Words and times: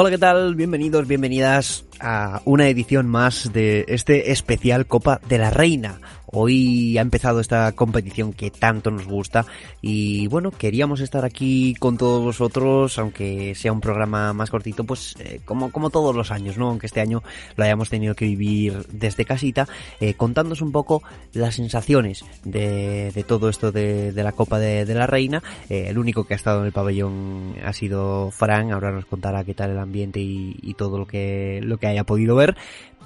Hola, 0.00 0.10
¿qué 0.10 0.18
tal? 0.18 0.54
Bienvenidos, 0.54 1.08
bienvenidas 1.08 1.84
a 1.98 2.40
una 2.44 2.68
edición 2.68 3.08
más 3.08 3.52
de 3.52 3.84
este 3.88 4.30
especial 4.30 4.86
Copa 4.86 5.20
de 5.28 5.38
la 5.38 5.50
Reina. 5.50 5.98
Hoy 6.30 6.98
ha 6.98 7.00
empezado 7.00 7.40
esta 7.40 7.72
competición 7.72 8.32
que 8.32 8.50
tanto 8.50 8.90
nos 8.90 9.06
gusta 9.06 9.46
y 9.80 10.26
bueno, 10.26 10.50
queríamos 10.50 11.00
estar 11.00 11.24
aquí 11.24 11.74
con 11.78 11.96
todos 11.96 12.22
vosotros, 12.22 12.98
aunque 12.98 13.54
sea 13.54 13.72
un 13.72 13.80
programa 13.80 14.32
más 14.34 14.50
cortito, 14.50 14.84
pues 14.84 15.14
eh, 15.20 15.40
como, 15.44 15.72
como 15.72 15.90
todos 15.90 16.14
los 16.14 16.30
años, 16.30 16.58
¿no? 16.58 16.68
Aunque 16.68 16.86
este 16.86 17.00
año 17.00 17.22
lo 17.56 17.64
hayamos 17.64 17.88
tenido 17.88 18.14
que 18.14 18.26
vivir 18.26 18.86
desde 18.92 19.24
casita, 19.24 19.68
eh, 20.00 20.14
contándonos 20.14 20.60
un 20.60 20.72
poco 20.72 21.02
las 21.32 21.54
sensaciones 21.54 22.24
de, 22.44 23.10
de 23.12 23.24
todo 23.24 23.48
esto 23.48 23.72
de, 23.72 24.12
de 24.12 24.22
la 24.22 24.32
Copa 24.32 24.58
de, 24.58 24.84
de 24.84 24.94
la 24.94 25.06
Reina. 25.06 25.42
Eh, 25.70 25.86
el 25.88 25.98
único 25.98 26.24
que 26.24 26.34
ha 26.34 26.36
estado 26.36 26.60
en 26.60 26.66
el 26.66 26.72
pabellón 26.72 27.54
ha 27.64 27.72
sido 27.72 28.30
Fran, 28.30 28.72
ahora 28.72 28.92
nos 28.92 29.06
contará 29.06 29.44
qué 29.44 29.54
tal 29.54 29.70
el 29.70 29.78
ambiente 29.78 30.20
y, 30.20 30.56
y 30.60 30.74
todo 30.74 30.98
lo 30.98 31.06
que, 31.06 31.60
lo 31.62 31.78
que 31.78 31.86
haya 31.86 32.04
podido 32.04 32.36
ver 32.36 32.56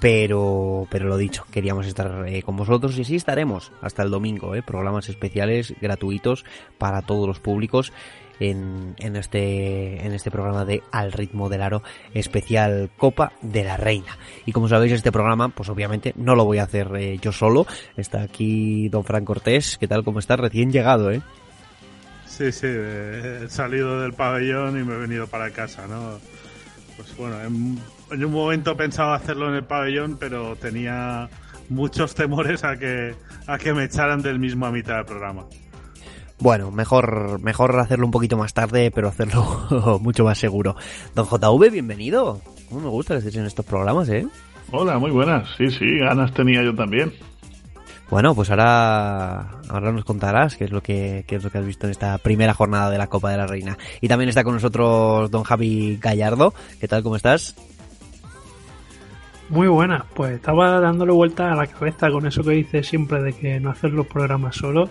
pero 0.03 0.85
pero 0.91 1.07
lo 1.07 1.15
dicho 1.15 1.45
queríamos 1.49 1.87
estar 1.87 2.27
eh, 2.27 2.43
con 2.43 2.57
vosotros 2.57 2.97
y 2.97 3.05
sí 3.05 3.15
estaremos 3.15 3.71
hasta 3.81 4.03
el 4.03 4.11
domingo 4.11 4.53
eh, 4.53 4.61
programas 4.61 5.07
especiales 5.07 5.73
gratuitos 5.79 6.43
para 6.77 7.03
todos 7.03 7.25
los 7.25 7.39
públicos 7.39 7.93
en, 8.41 8.95
en 8.97 9.15
este 9.15 10.05
en 10.05 10.11
este 10.11 10.29
programa 10.29 10.65
de 10.65 10.83
Al 10.91 11.13
ritmo 11.13 11.47
del 11.47 11.61
aro 11.61 11.83
especial 12.13 12.91
Copa 12.97 13.31
de 13.41 13.63
la 13.63 13.77
Reina. 13.77 14.17
Y 14.45 14.51
como 14.51 14.67
sabéis 14.67 14.91
este 14.91 15.13
programa 15.13 15.47
pues 15.47 15.69
obviamente 15.69 16.11
no 16.17 16.35
lo 16.35 16.43
voy 16.43 16.57
a 16.57 16.63
hacer 16.63 16.91
eh, 16.97 17.17
yo 17.21 17.31
solo. 17.31 17.65
Está 17.95 18.23
aquí 18.23 18.89
don 18.89 19.05
Fran 19.05 19.23
Cortés. 19.23 19.77
Qué 19.77 19.87
tal 19.87 20.03
cómo 20.03 20.19
estás 20.19 20.37
recién 20.37 20.69
llegado 20.73 21.11
eh. 21.11 21.21
Sí, 22.27 22.51
sí, 22.51 22.67
he 22.67 23.47
salido 23.47 24.01
del 24.01 24.11
pabellón 24.11 24.77
y 24.77 24.83
me 24.83 24.95
he 24.95 24.97
venido 24.97 25.27
para 25.27 25.51
casa, 25.51 25.87
¿no? 25.87 26.19
Pues 26.97 27.15
bueno, 27.15 27.39
en, 27.41 27.77
en 28.13 28.25
un 28.25 28.31
momento 28.31 28.77
pensaba 28.77 29.15
hacerlo 29.15 29.49
en 29.49 29.55
el 29.55 29.63
pabellón, 29.63 30.17
pero 30.19 30.55
tenía 30.55 31.29
muchos 31.69 32.15
temores 32.15 32.63
a 32.63 32.77
que, 32.77 33.15
a 33.47 33.57
que 33.57 33.73
me 33.73 33.85
echaran 33.85 34.21
del 34.21 34.39
mismo 34.39 34.65
a 34.65 34.71
mitad 34.71 34.97
del 34.97 35.05
programa. 35.05 35.45
Bueno, 36.39 36.71
mejor, 36.71 37.39
mejor 37.39 37.79
hacerlo 37.79 38.05
un 38.05 38.11
poquito 38.11 38.37
más 38.37 38.53
tarde, 38.53 38.91
pero 38.91 39.07
hacerlo 39.07 39.99
mucho 40.01 40.25
más 40.25 40.37
seguro. 40.37 40.75
Don 41.15 41.25
JV, 41.25 41.71
bienvenido. 41.71 42.41
¿Cómo 42.69 42.81
me 42.81 42.89
gusta 42.89 43.13
que 43.13 43.19
estés 43.19 43.35
en 43.35 43.45
estos 43.45 43.65
programas, 43.65 44.09
eh? 44.09 44.27
Hola, 44.71 44.97
muy 44.97 45.11
buenas. 45.11 45.47
Sí, 45.57 45.69
sí, 45.69 45.85
ganas 45.99 46.33
tenía 46.33 46.63
yo 46.63 46.75
también. 46.75 47.13
Bueno, 48.09 48.35
pues 48.35 48.49
ahora, 48.49 49.61
ahora 49.69 49.91
nos 49.91 50.03
contarás 50.05 50.57
qué 50.57 50.65
es 50.65 50.71
lo 50.71 50.81
que, 50.81 51.23
qué 51.27 51.37
es 51.37 51.43
lo 51.43 51.49
que 51.49 51.59
has 51.59 51.65
visto 51.65 51.87
en 51.87 51.91
esta 51.91 52.17
primera 52.17 52.53
jornada 52.53 52.89
de 52.89 52.97
la 52.97 53.07
Copa 53.07 53.31
de 53.31 53.37
la 53.37 53.47
Reina. 53.47 53.77
Y 54.01 54.07
también 54.07 54.29
está 54.29 54.43
con 54.43 54.53
nosotros 54.53 55.31
don 55.31 55.43
Javi 55.43 55.97
Gallardo. 56.01 56.53
¿Qué 56.79 56.87
tal? 56.87 57.03
¿Cómo 57.03 57.15
estás? 57.15 57.55
Muy 59.53 59.67
buenas, 59.67 60.01
pues 60.15 60.31
estaba 60.31 60.79
dándole 60.79 61.11
vuelta 61.11 61.53
a 61.53 61.55
la 61.55 61.67
cabeza 61.67 62.09
con 62.09 62.25
eso 62.25 62.43
que 62.43 62.53
dices 62.53 62.87
siempre 62.87 63.21
de 63.21 63.33
que 63.33 63.59
no 63.59 63.69
hacer 63.69 63.91
los 63.91 64.07
programas 64.07 64.55
solo, 64.55 64.89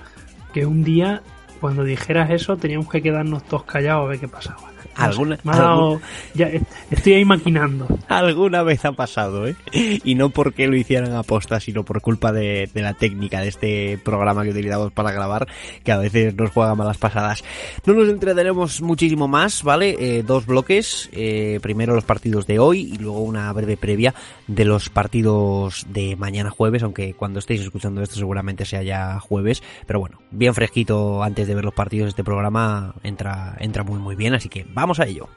que 0.55 0.67
un 0.67 0.85
día 0.85 1.21
cuando 1.63 1.83
dijeras 1.85 2.29
eso 2.31 2.59
teníamos 2.59 2.91
que 2.91 3.01
quedarnos 3.01 3.43
todos 3.45 3.65
callados 3.65 4.05
a 4.05 4.09
ver 4.11 4.21
qué 4.21 4.29
pasaba. 4.29 4.59
¿Alguna, 4.95 5.39
me 5.43 5.53
ha 5.53 5.57
dado- 5.57 6.01
ya 6.35 6.51
estoy 6.91 7.15
ahí 7.15 7.25
maquinando. 7.25 7.87
alguna 8.09 8.63
vez 8.63 8.85
ha 8.85 8.93
pasado, 8.93 9.47
¿eh? 9.49 9.57
Y 9.73 10.15
no 10.17 10.29
porque 10.29 10.67
lo 10.67 10.77
hicieran 10.77 11.15
aposta, 11.15 11.61
sino 11.61 11.83
por 11.83 12.03
culpa 12.03 12.31
de, 12.31 12.69
de 12.75 12.83
la 12.83 12.93
técnica 12.93 13.41
de 13.41 13.49
este 13.49 13.99
programa 14.05 14.43
que 14.45 14.51
utilizamos 14.51 14.93
para 14.93 15.11
grabar, 15.11 15.49
que 15.83 15.93
a 15.93 15.97
veces 15.97 16.35
nos 16.37 16.51
juega 16.51 16.75
malas 16.75 16.99
pasadas. 16.99 17.43
No 17.87 17.95
nos 17.95 18.07
entretenemos 18.11 18.83
muchísimo 18.83 19.29
más, 19.29 19.63
¿vale? 19.63 19.97
Eh, 19.99 20.23
dos 20.25 20.45
bloques, 20.45 21.09
eh, 21.13 21.59
primero 21.63 21.95
los 21.95 22.05
partidos 22.05 22.47
de 22.47 22.59
hoy 22.59 22.93
y 22.93 22.99
luego 22.99 23.21
una 23.21 23.51
breve 23.55 23.79
previa 23.79 24.15
de 24.47 24.67
los 24.67 24.91
partidos 24.91 25.87
de 25.89 26.17
mañana 26.17 26.51
jueves, 26.51 26.83
aunque 26.83 27.15
cuando 27.15 27.39
estéis 27.39 27.63
escuchando 27.63 28.03
esto 28.03 28.17
seguramente 28.17 28.67
sea 28.67 28.83
ya 28.83 29.19
jueves, 29.21 29.63
pero 29.87 30.01
bueno, 30.01 30.19
bien 30.31 30.53
fresquito 30.53 31.23
antes 31.23 31.49
de 31.49 31.52
ver 31.55 31.65
los 31.65 31.75
partidos 31.75 32.09
este 32.09 32.25
programa 32.25 32.95
entra, 33.03 33.57
entra 33.59 33.83
muy 33.83 33.99
muy 33.99 34.15
bien, 34.17 34.35
así 34.35 34.49
que 34.49 34.67
vamos 34.73 35.01
a 35.01 35.07
ello. 35.07 35.29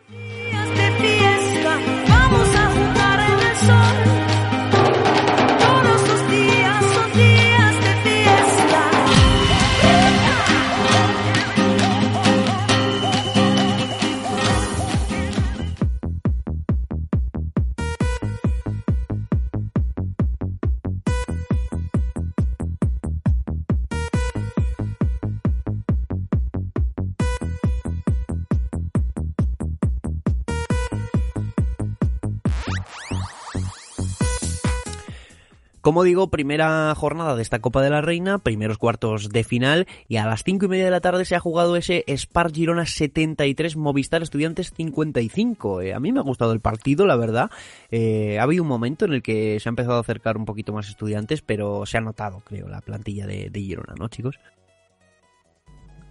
Como 35.86 36.02
digo, 36.02 36.32
primera 36.32 36.96
jornada 36.96 37.36
de 37.36 37.44
esta 37.44 37.60
Copa 37.60 37.84
de 37.84 37.92
la 37.92 38.02
Reina, 38.02 38.40
primeros 38.40 38.80
cuartos 38.80 39.30
de 39.30 39.44
final 39.44 39.86
y 40.08 40.18
a 40.18 40.26
las 40.26 40.44
cinco 40.44 40.66
y 40.66 40.70
media 40.70 40.86
de 40.86 40.90
la 40.90 41.00
tarde 41.00 41.26
se 41.26 41.36
ha 41.36 41.40
jugado 41.40 41.76
ese 41.76 42.04
Spar 42.08 42.52
Girona 42.52 42.88
73 42.88 43.76
Movistar 43.76 44.24
Estudiantes 44.24 44.74
55. 44.76 45.82
Eh, 45.82 45.94
a 45.94 46.00
mí 46.00 46.12
me 46.12 46.22
ha 46.22 46.24
gustado 46.24 46.54
el 46.54 46.60
partido, 46.60 47.06
la 47.06 47.16
verdad. 47.18 47.52
Eh, 47.92 48.40
ha 48.40 48.42
habido 48.42 48.64
un 48.64 48.68
momento 48.68 49.06
en 49.06 49.14
el 49.14 49.22
que 49.22 49.60
se 49.60 49.70
ha 49.70 49.74
empezado 49.74 49.98
a 49.98 50.00
acercar 50.00 50.38
un 50.38 50.46
poquito 50.46 50.74
más 50.74 50.90
estudiantes, 50.90 51.44
pero 51.44 51.86
se 51.86 52.00
ha 52.00 52.02
notado, 52.02 52.42
creo, 52.44 52.68
la 52.68 52.82
plantilla 52.82 53.28
de, 53.28 53.52
Girona, 53.54 53.94
¿no, 53.96 54.08
chicos? 54.08 54.40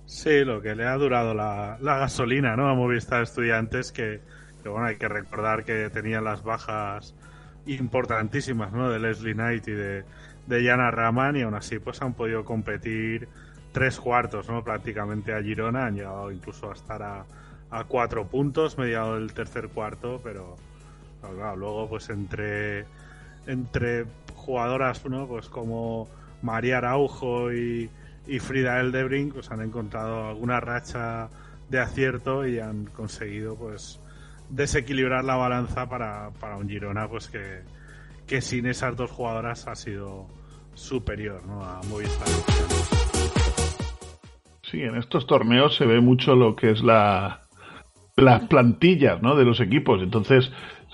Sí, 0.07 0.45
lo 0.45 0.63
que 0.63 0.77
le 0.77 0.87
ha 0.87 0.95
durado 0.95 1.35
la, 1.35 1.79
la 1.81 1.99
gasolina, 1.99 2.55
¿no? 2.55 2.69
A 2.69 2.75
Movistar 2.75 3.25
Estudiantes, 3.25 3.91
que, 3.91 4.21
que, 4.63 4.69
bueno, 4.69 4.87
hay 4.87 4.99
que 4.99 5.09
recordar 5.09 5.65
que 5.65 5.91
tenían 5.91 6.23
las 6.23 6.45
bajas 6.45 7.17
importantísimas, 7.67 8.73
¿no? 8.73 8.91
De 8.91 8.99
Leslie 8.99 9.35
Knight 9.35 9.69
y 9.69 9.73
de, 9.73 10.05
de 10.47 10.63
Yana 10.63 10.91
Raman, 10.91 11.37
y 11.37 11.43
aún 11.43 11.55
así, 11.55 11.79
pues 11.79 12.03
han 12.03 12.15
podido 12.15 12.45
competir 12.45 13.29
tres 13.73 13.99
cuartos, 13.99 14.49
¿no? 14.49 14.63
Prácticamente 14.63 15.35
a 15.35 15.43
Girona, 15.43 15.87
han 15.87 15.97
llegado 15.97 16.31
incluso 16.31 16.71
a 16.71 16.75
estar 16.75 17.03
a, 17.03 17.25
a 17.71 17.85
cuatro 17.85 18.27
puntos, 18.27 18.79
mediado 18.79 19.17
el 19.17 19.33
tercer 19.33 19.69
cuarto, 19.69 20.21
pero, 20.23 20.57
luego, 21.57 21.89
pues 21.89 22.11
entre, 22.11 22.85
entre 23.47 24.05
jugadoras, 24.35 25.05
¿no? 25.07 25.27
Pues 25.27 25.49
como 25.49 26.09
María 26.43 26.79
Araujo 26.79 27.53
y 27.53 27.91
y 28.27 28.39
Frida 28.39 28.81
Eldebrink 28.81 29.35
pues 29.35 29.51
han 29.51 29.61
encontrado 29.61 30.29
alguna 30.29 30.61
racha 30.61 31.29
de 31.69 31.81
acierto 31.81 32.47
y 32.47 32.59
han 32.59 32.87
conseguido 32.87 33.57
pues 33.57 34.01
desequilibrar 34.51 35.25
la 35.25 35.37
balanza 35.37 35.89
para, 35.89 36.31
para 36.41 36.57
un 36.57 36.69
Girona 36.69 37.09
pues 37.09 37.29
que, 37.29 37.63
que 38.27 38.41
sin 38.41 38.67
esas 38.67 38.97
dos 38.97 39.11
jugadoras 39.11 39.67
ha 39.69 39.75
sido 39.75 40.27
superior 40.75 41.45
¿no? 41.47 41.63
a 41.63 41.81
Movistar. 41.89 42.29
Sí, 44.63 44.83
en 44.83 44.97
estos 44.97 45.27
torneos 45.27 45.77
se 45.77 45.87
ve 45.87 46.01
mucho 46.01 46.35
lo 46.35 46.57
que 46.57 46.71
es 46.71 46.83
la 46.83 47.41
las 48.17 48.43
plantillas 48.43 49.21
¿no? 49.23 49.35
de 49.35 49.45
los 49.45 49.61
equipos. 49.61 50.01
Entonces, 50.01 50.51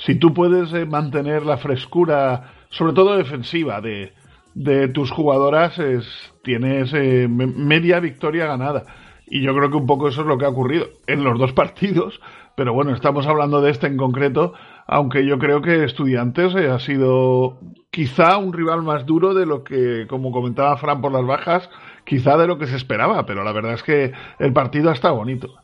si 0.06 0.14
tú 0.14 0.32
puedes 0.32 0.72
eh, 0.72 0.86
mantener 0.86 1.44
la 1.44 1.58
frescura, 1.58 2.54
sobre 2.70 2.94
todo 2.94 3.14
defensiva, 3.16 3.82
de, 3.82 4.14
de 4.54 4.88
tus 4.88 5.10
jugadoras, 5.10 5.78
es, 5.78 6.06
tienes 6.42 6.92
eh, 6.94 7.28
me- 7.28 7.46
media 7.46 8.00
victoria 8.00 8.46
ganada. 8.46 8.84
Y 9.30 9.42
yo 9.42 9.54
creo 9.54 9.70
que 9.70 9.76
un 9.76 9.86
poco 9.86 10.08
eso 10.08 10.22
es 10.22 10.26
lo 10.26 10.36
que 10.36 10.44
ha 10.44 10.48
ocurrido 10.48 10.88
en 11.06 11.22
los 11.22 11.38
dos 11.38 11.52
partidos. 11.54 12.20
Pero 12.56 12.74
bueno, 12.74 12.92
estamos 12.92 13.26
hablando 13.26 13.62
de 13.62 13.70
este 13.70 13.86
en 13.86 13.96
concreto, 13.96 14.52
aunque 14.86 15.24
yo 15.24 15.38
creo 15.38 15.62
que 15.62 15.84
Estudiantes 15.84 16.54
eh, 16.56 16.68
ha 16.68 16.80
sido 16.80 17.58
quizá 17.90 18.36
un 18.36 18.52
rival 18.52 18.82
más 18.82 19.06
duro 19.06 19.32
de 19.32 19.46
lo 19.46 19.62
que, 19.62 20.06
como 20.08 20.32
comentaba 20.32 20.76
Fran 20.76 21.00
por 21.00 21.12
las 21.12 21.24
bajas, 21.24 21.70
quizá 22.04 22.36
de 22.36 22.48
lo 22.48 22.58
que 22.58 22.66
se 22.66 22.76
esperaba. 22.76 23.24
Pero 23.24 23.44
la 23.44 23.52
verdad 23.52 23.74
es 23.74 23.84
que 23.84 24.12
el 24.40 24.52
partido 24.52 24.90
ha 24.90 24.94
estado 24.94 25.14
bonito. 25.14 25.54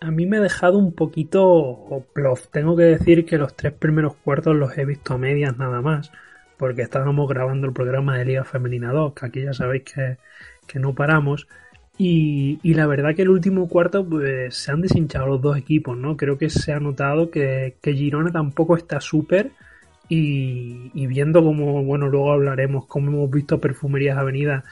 A 0.00 0.10
mí 0.10 0.26
me 0.26 0.38
ha 0.38 0.40
dejado 0.40 0.78
un 0.78 0.92
poquito 0.92 2.04
plof. 2.12 2.48
Tengo 2.48 2.76
que 2.76 2.82
decir 2.82 3.24
que 3.24 3.38
los 3.38 3.54
tres 3.54 3.72
primeros 3.72 4.16
cuartos 4.16 4.56
los 4.56 4.76
he 4.76 4.84
visto 4.84 5.14
a 5.14 5.18
medias 5.18 5.56
nada 5.56 5.80
más. 5.80 6.10
Porque 6.58 6.82
estábamos 6.82 7.28
grabando 7.28 7.68
el 7.68 7.72
programa 7.72 8.18
de 8.18 8.24
Liga 8.24 8.44
Femenina 8.44 8.92
2, 8.92 9.14
que 9.14 9.26
aquí 9.26 9.42
ya 9.42 9.52
sabéis 9.52 9.84
que, 9.84 10.18
que 10.66 10.78
no 10.78 10.94
paramos. 10.94 11.46
Y, 11.98 12.58
y 12.62 12.74
la 12.74 12.86
verdad 12.86 13.14
que 13.14 13.22
el 13.22 13.28
último 13.28 13.68
cuarto 13.68 14.04
pues 14.08 14.54
se 14.54 14.72
han 14.72 14.80
deshinchado 14.80 15.26
los 15.26 15.42
dos 15.42 15.56
equipos, 15.56 15.96
¿no? 15.96 16.16
Creo 16.16 16.38
que 16.38 16.48
se 16.50 16.72
ha 16.72 16.80
notado 16.80 17.30
que, 17.30 17.76
que 17.80 17.92
Girona 17.92 18.32
tampoco 18.32 18.76
está 18.76 19.00
súper 19.00 19.50
y, 20.08 20.90
y 20.94 21.06
viendo 21.06 21.42
como, 21.44 21.84
bueno, 21.84 22.08
luego 22.08 22.32
hablaremos 22.32 22.86
cómo 22.86 23.08
hemos 23.08 23.30
visto 23.30 23.60
Perfumerías 23.60 24.18
Avenida, 24.18 24.64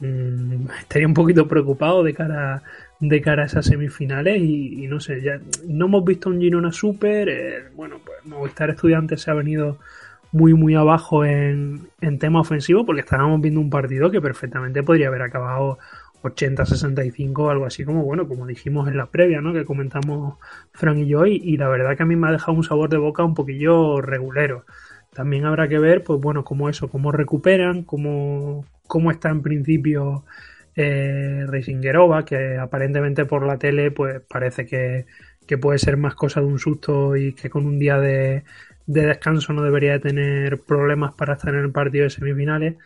mmm, 0.00 0.66
estaría 0.80 1.06
un 1.06 1.14
poquito 1.14 1.46
preocupado 1.46 2.02
de 2.02 2.14
cara, 2.14 2.62
de 3.00 3.20
cara 3.20 3.42
a 3.42 3.46
esas 3.46 3.66
semifinales 3.66 4.40
y, 4.40 4.86
no 4.86 5.00
sé, 5.00 5.20
ya 5.20 5.40
no 5.66 5.86
hemos 5.86 6.04
visto 6.04 6.30
un 6.30 6.40
Girona 6.40 6.72
super, 6.72 7.28
eh, 7.28 7.64
bueno, 7.74 7.96
pues 8.04 8.24
Movistar 8.24 8.70
Estudiantes 8.70 9.20
se 9.20 9.30
ha 9.30 9.34
venido 9.34 9.78
muy 10.32 10.54
muy 10.54 10.74
abajo 10.74 11.24
en, 11.24 11.88
en 12.00 12.18
tema 12.18 12.40
ofensivo 12.40 12.84
porque 12.84 13.00
estábamos 13.00 13.40
viendo 13.40 13.60
un 13.60 13.70
partido 13.70 14.10
que 14.10 14.20
perfectamente 14.20 14.82
podría 14.82 15.08
haber 15.08 15.22
acabado 15.22 15.78
80-65 16.22 17.38
o 17.38 17.50
algo 17.50 17.66
así 17.66 17.84
como 17.84 18.04
bueno 18.04 18.28
como 18.28 18.46
dijimos 18.46 18.88
en 18.88 18.96
la 18.96 19.06
previa 19.06 19.40
¿no? 19.40 19.52
que 19.52 19.64
comentamos 19.64 20.36
Frank 20.72 20.98
y 20.98 21.06
yo 21.06 21.26
y, 21.26 21.36
y, 21.36 21.56
la 21.56 21.68
verdad 21.68 21.96
que 21.96 22.02
a 22.02 22.06
mí 22.06 22.16
me 22.16 22.28
ha 22.28 22.32
dejado 22.32 22.56
un 22.56 22.64
sabor 22.64 22.90
de 22.90 22.98
boca 22.98 23.24
un 23.24 23.34
poquillo 23.34 24.00
regulero 24.00 24.64
también 25.14 25.46
habrá 25.46 25.68
que 25.68 25.78
ver 25.78 26.02
pues 26.02 26.20
bueno 26.20 26.44
cómo 26.44 26.68
eso 26.68 26.88
cómo 26.88 27.12
recuperan 27.12 27.84
cómo, 27.84 28.64
cómo 28.86 29.10
está 29.10 29.30
en 29.30 29.42
principio 29.42 30.24
eh, 30.76 31.44
Racing 31.46 31.80
Gerova 31.80 32.24
que 32.24 32.58
aparentemente 32.58 33.24
por 33.24 33.46
la 33.46 33.58
tele 33.58 33.90
pues 33.90 34.20
parece 34.28 34.66
que, 34.66 35.06
que 35.46 35.58
puede 35.58 35.78
ser 35.78 35.96
más 35.96 36.14
cosa 36.14 36.40
de 36.40 36.46
un 36.46 36.58
susto 36.58 37.16
y 37.16 37.32
que 37.32 37.50
con 37.50 37.66
un 37.66 37.78
día 37.78 37.98
de, 37.98 38.44
de 38.88 39.06
descanso 39.06 39.52
no 39.52 39.62
debería 39.62 39.92
de 39.92 40.00
tener 40.00 40.62
problemas 40.62 41.14
para 41.14 41.34
estar 41.34 41.54
en 41.54 41.60
el 41.60 41.70
partido 41.70 42.04
de 42.04 42.10
semifinales. 42.10 42.76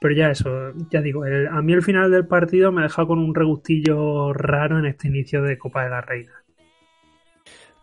Pero 0.00 0.14
ya 0.14 0.30
eso, 0.30 0.72
ya 0.90 1.02
digo, 1.02 1.26
el, 1.26 1.46
a 1.46 1.60
mí 1.60 1.74
el 1.74 1.82
final 1.82 2.10
del 2.10 2.26
partido 2.26 2.72
me 2.72 2.82
deja 2.82 3.04
con 3.04 3.18
un 3.18 3.34
regustillo 3.34 4.32
raro 4.32 4.78
en 4.78 4.86
este 4.86 5.08
inicio 5.08 5.42
de 5.42 5.58
Copa 5.58 5.84
de 5.84 5.90
la 5.90 6.00
Reina. 6.00 6.32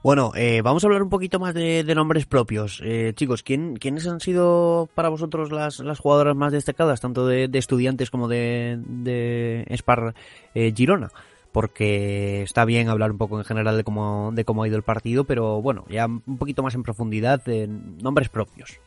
Bueno, 0.01 0.31
eh, 0.35 0.62
vamos 0.63 0.83
a 0.83 0.88
hablar 0.88 1.03
un 1.03 1.09
poquito 1.09 1.39
más 1.39 1.53
de, 1.53 1.83
nombres 1.94 2.25
propios. 2.25 2.81
Eh, 2.83 3.13
chicos, 3.15 3.44
¿quién, 3.44 3.75
¿quiénes 3.75 4.07
han 4.07 4.19
sido 4.19 4.89
para 4.95 5.09
vosotros 5.09 5.51
las, 5.51 5.80
las 5.80 6.00
jugadoras 6.00 6.35
más 6.35 6.51
destacadas, 6.51 7.01
tanto 7.01 7.27
de, 7.27 7.47
de 7.47 7.59
estudiantes 7.59 8.09
como 8.09 8.27
de, 8.27 8.80
de 8.88 9.68
Spar 9.75 10.15
eh, 10.56 10.73
Girona? 10.75 11.12
Porque 11.57 12.44
está 12.44 12.65
bien 12.65 12.88
hablar 12.88 13.09
un 13.09 13.18
poco 13.18 13.39
en 13.39 13.44
general 13.44 13.77
de 13.77 13.83
cómo, 13.83 14.31
de 14.31 14.45
cómo 14.45 14.62
ha 14.62 14.68
ido 14.68 14.77
el 14.77 14.83
partido, 14.83 15.24
pero 15.24 15.59
bueno, 15.59 15.86
ya 15.89 16.06
un 16.06 16.38
poquito 16.38 16.62
más 16.62 16.75
en 16.75 16.83
profundidad 16.83 17.44
de 17.44 17.68
nombres 17.68 18.30
propios. 18.30 18.80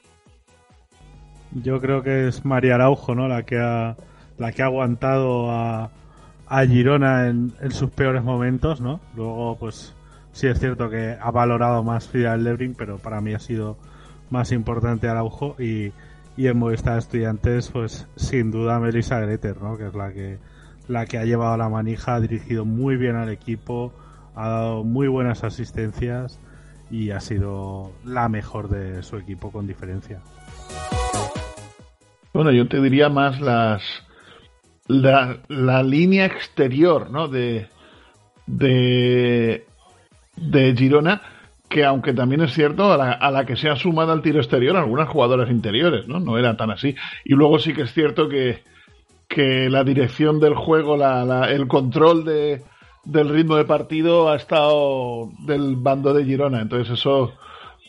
Yo 1.50 1.80
creo 1.80 2.04
que 2.04 2.28
es 2.28 2.44
María 2.44 2.76
Araujo, 2.76 3.16
¿no? 3.16 3.26
La 3.26 3.42
que 3.42 3.58
ha, 3.58 3.96
la 4.38 4.52
que 4.52 4.62
ha 4.62 4.66
aguantado 4.66 5.50
a, 5.50 5.90
Girona 6.68 7.26
en, 7.26 7.52
en, 7.60 7.72
sus 7.72 7.90
peores 7.90 8.22
momentos, 8.22 8.80
¿no? 8.80 9.00
Luego, 9.16 9.56
pues 9.58 9.92
sí 10.30 10.46
es 10.46 10.60
cierto 10.60 10.88
que 10.88 11.16
ha 11.20 11.30
valorado 11.32 11.82
más 11.82 12.06
Fidel 12.06 12.44
Lebrin, 12.44 12.76
pero 12.76 12.98
para 12.98 13.20
mí 13.20 13.34
ha 13.34 13.40
sido 13.40 13.78
más 14.30 14.52
importante 14.52 15.08
Araujo 15.08 15.56
y, 15.58 15.92
y 16.36 16.46
en 16.46 16.56
Movistar 16.56 16.98
Estudiantes, 16.98 17.68
pues 17.68 18.06
sin 18.14 18.52
duda 18.52 18.78
Melissa 18.78 19.18
Greter, 19.18 19.60
¿no? 19.60 19.76
Que 19.76 19.88
es 19.88 19.94
la 19.96 20.12
que 20.12 20.38
la 20.90 21.06
que 21.06 21.18
ha 21.18 21.24
llevado 21.24 21.56
la 21.56 21.68
manija, 21.68 22.16
ha 22.16 22.20
dirigido 22.20 22.64
muy 22.64 22.96
bien 22.96 23.16
al 23.16 23.30
equipo, 23.30 23.92
ha 24.34 24.48
dado 24.48 24.84
muy 24.84 25.08
buenas 25.08 25.44
asistencias 25.44 26.40
y 26.90 27.10
ha 27.10 27.20
sido 27.20 27.92
la 28.04 28.28
mejor 28.28 28.68
de 28.68 29.02
su 29.02 29.16
equipo 29.16 29.52
con 29.52 29.66
diferencia. 29.66 30.20
Bueno, 32.32 32.50
yo 32.50 32.66
te 32.68 32.80
diría 32.80 33.08
más 33.08 33.40
las 33.40 33.82
la, 34.86 35.38
la 35.48 35.82
línea 35.82 36.26
exterior, 36.26 37.10
¿no? 37.10 37.28
De, 37.28 37.68
de 38.46 39.64
de 40.36 40.74
Girona 40.76 41.22
que 41.68 41.84
aunque 41.84 42.12
también 42.12 42.40
es 42.42 42.52
cierto 42.52 42.92
a 42.92 43.30
la, 43.30 43.46
que 43.46 43.54
se 43.54 43.68
ha 43.68 43.76
sumado 43.76 44.10
al 44.10 44.22
tiro 44.22 44.40
exterior 44.40 44.76
algunas 44.76 45.08
jugadoras 45.08 45.50
interiores, 45.50 46.08
¿no? 46.08 46.18
No 46.18 46.36
era 46.36 46.56
tan 46.56 46.72
así. 46.72 46.96
Y 47.24 47.34
luego 47.34 47.60
sí 47.60 47.72
que 47.72 47.82
es 47.82 47.94
cierto 47.94 48.28
que 48.28 48.64
que 49.30 49.70
la 49.70 49.84
dirección 49.84 50.40
del 50.40 50.54
juego, 50.54 50.96
la, 50.96 51.24
la, 51.24 51.50
el 51.52 51.68
control 51.68 52.24
de, 52.24 52.62
del 53.04 53.28
ritmo 53.28 53.56
de 53.56 53.64
partido 53.64 54.28
ha 54.28 54.34
estado 54.34 55.30
del 55.46 55.76
bando 55.76 56.12
de 56.12 56.24
Girona. 56.24 56.60
Entonces 56.60 56.98
eso, 56.98 57.32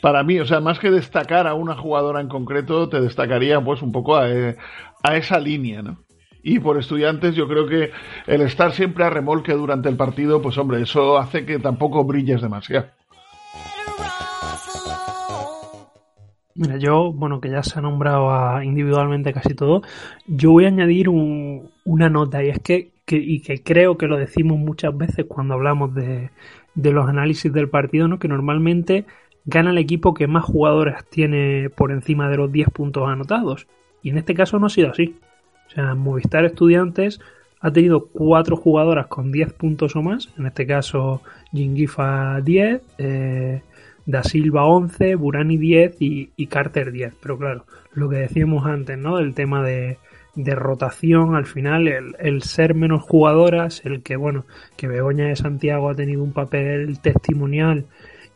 para 0.03 0.23
mí, 0.23 0.39
o 0.39 0.45
sea, 0.45 0.59
más 0.59 0.77
que 0.77 0.91
destacar 0.91 1.47
a 1.47 1.55
una 1.55 1.75
jugadora 1.75 2.21
en 2.21 2.29
concreto, 2.29 2.87
te 2.89 3.01
destacaría 3.01 3.59
pues 3.59 3.81
un 3.81 3.91
poco 3.91 4.15
a, 4.15 4.25
a 4.25 5.17
esa 5.17 5.39
línea, 5.39 5.81
¿no? 5.81 5.97
Y 6.43 6.59
por 6.59 6.79
estudiantes 6.79 7.35
yo 7.35 7.47
creo 7.47 7.67
que 7.67 7.91
el 8.27 8.41
estar 8.41 8.71
siempre 8.71 9.03
a 9.03 9.09
remolque 9.09 9.53
durante 9.53 9.89
el 9.89 9.97
partido, 9.97 10.41
pues 10.41 10.57
hombre, 10.59 10.81
eso 10.81 11.17
hace 11.17 11.45
que 11.45 11.57
tampoco 11.57 12.03
brilles 12.03 12.41
demasiado. 12.41 12.87
Mira, 16.61 16.77
yo, 16.77 17.11
bueno, 17.11 17.41
que 17.41 17.49
ya 17.49 17.63
se 17.63 17.79
ha 17.79 17.81
nombrado 17.81 18.61
individualmente 18.61 19.33
casi 19.33 19.55
todo, 19.55 19.81
yo 20.27 20.51
voy 20.51 20.65
a 20.65 20.67
añadir 20.67 21.09
un, 21.09 21.71
una 21.85 22.07
nota 22.07 22.43
y 22.43 22.49
es 22.49 22.59
que, 22.59 22.91
y 23.07 23.41
que 23.41 23.63
creo 23.63 23.97
que 23.97 24.05
lo 24.05 24.15
decimos 24.15 24.59
muchas 24.59 24.95
veces 24.95 25.25
cuando 25.27 25.55
hablamos 25.55 25.95
de, 25.95 26.29
de 26.75 26.91
los 26.91 27.09
análisis 27.09 27.51
del 27.51 27.67
partido, 27.67 28.07
¿no? 28.07 28.19
Que 28.19 28.27
normalmente 28.27 29.05
gana 29.43 29.71
el 29.71 29.79
equipo 29.79 30.13
que 30.13 30.27
más 30.27 30.43
jugadores 30.43 31.03
tiene 31.09 31.71
por 31.71 31.91
encima 31.91 32.29
de 32.29 32.37
los 32.37 32.51
10 32.51 32.69
puntos 32.69 33.09
anotados. 33.09 33.65
Y 34.03 34.11
en 34.11 34.19
este 34.19 34.35
caso 34.35 34.59
no 34.59 34.67
ha 34.67 34.69
sido 34.69 34.91
así. 34.91 35.15
O 35.65 35.69
sea, 35.71 35.95
Movistar 35.95 36.45
Estudiantes 36.45 37.19
ha 37.59 37.71
tenido 37.71 38.05
cuatro 38.05 38.55
jugadoras 38.55 39.07
con 39.07 39.31
10 39.31 39.53
puntos 39.53 39.95
o 39.95 40.03
más. 40.03 40.29
En 40.37 40.45
este 40.45 40.67
caso, 40.67 41.23
Jingifa 41.51 42.39
10, 42.41 42.81
eh, 42.99 43.63
Da 44.05 44.23
Silva 44.23 44.65
11, 44.65 45.15
Burani 45.15 45.57
10 45.57 46.01
y, 46.01 46.31
y, 46.35 46.47
Carter 46.47 46.91
10. 46.91 47.15
Pero 47.21 47.37
claro, 47.37 47.65
lo 47.93 48.09
que 48.09 48.17
decíamos 48.17 48.65
antes, 48.65 48.97
¿no? 48.97 49.19
El 49.19 49.33
tema 49.33 49.63
de, 49.63 49.97
rotación, 50.35 51.35
al 51.35 51.45
final, 51.45 51.87
el, 51.87 52.15
el, 52.19 52.41
ser 52.41 52.73
menos 52.73 53.03
jugadoras, 53.03 53.81
el 53.85 54.01
que, 54.01 54.15
bueno, 54.15 54.45
que 54.77 54.87
Begoña 54.87 55.27
de 55.27 55.35
Santiago 55.35 55.89
ha 55.89 55.95
tenido 55.95 56.23
un 56.23 56.33
papel 56.33 56.99
testimonial 56.99 57.85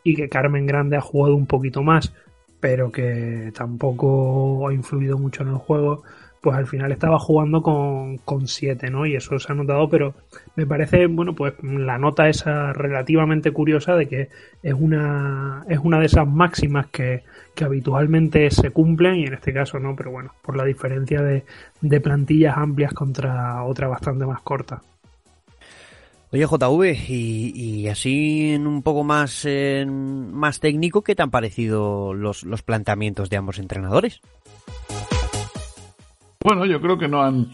y 0.03 0.15
que 0.15 0.29
Carmen 0.29 0.67
Grande 0.67 0.97
ha 0.97 1.01
jugado 1.01 1.35
un 1.35 1.47
poquito 1.47 1.81
más, 1.81 2.13
pero 2.59 2.91
que 2.91 3.51
tampoco 3.55 4.67
ha 4.67 4.73
influido 4.73 5.17
mucho 5.17 5.43
en 5.43 5.49
el 5.49 5.55
juego 5.55 6.03
pues 6.45 6.57
al 6.57 6.67
final 6.67 6.91
estaba 6.91 7.17
jugando 7.17 7.63
con, 7.63 8.19
con 8.19 8.47
7, 8.47 8.91
¿no? 8.91 9.07
Y 9.07 9.15
eso 9.15 9.39
se 9.39 9.51
ha 9.51 9.55
notado, 9.55 9.89
pero 9.89 10.13
me 10.55 10.67
parece, 10.67 11.07
bueno, 11.07 11.33
pues 11.33 11.55
la 11.63 11.97
nota 11.97 12.29
esa 12.29 12.71
relativamente 12.71 13.49
curiosa 13.49 13.95
de 13.95 14.07
que 14.07 14.29
es 14.61 14.75
una, 14.75 15.65
es 15.67 15.79
una 15.79 15.99
de 15.99 16.05
esas 16.05 16.27
máximas 16.27 16.85
que, 16.91 17.23
que 17.55 17.63
habitualmente 17.63 18.51
se 18.51 18.69
cumplen 18.69 19.15
y 19.15 19.23
en 19.23 19.33
este 19.33 19.53
caso 19.53 19.79
no, 19.79 19.95
pero 19.95 20.11
bueno, 20.11 20.33
por 20.43 20.55
la 20.55 20.65
diferencia 20.65 21.23
de, 21.23 21.45
de 21.81 21.99
plantillas 21.99 22.55
amplias 22.55 22.93
contra 22.93 23.63
otra 23.63 23.87
bastante 23.87 24.27
más 24.27 24.41
corta. 24.43 24.83
Oye, 26.31 26.45
JV, 26.45 27.09
y, 27.09 27.53
y, 27.55 27.87
así 27.87 28.53
en 28.53 28.67
un 28.67 28.83
poco 28.83 29.03
más, 29.03 29.47
más 29.87 30.59
técnico, 30.59 31.01
¿qué 31.01 31.15
te 31.15 31.23
han 31.23 31.31
parecido 31.31 32.13
los, 32.13 32.43
los 32.43 32.61
planteamientos 32.61 33.31
de 33.31 33.37
ambos 33.37 33.57
entrenadores? 33.57 34.21
Bueno, 36.45 36.67
yo 36.67 36.79
creo 36.79 36.99
que 36.99 37.07
no 37.07 37.23
han, 37.23 37.47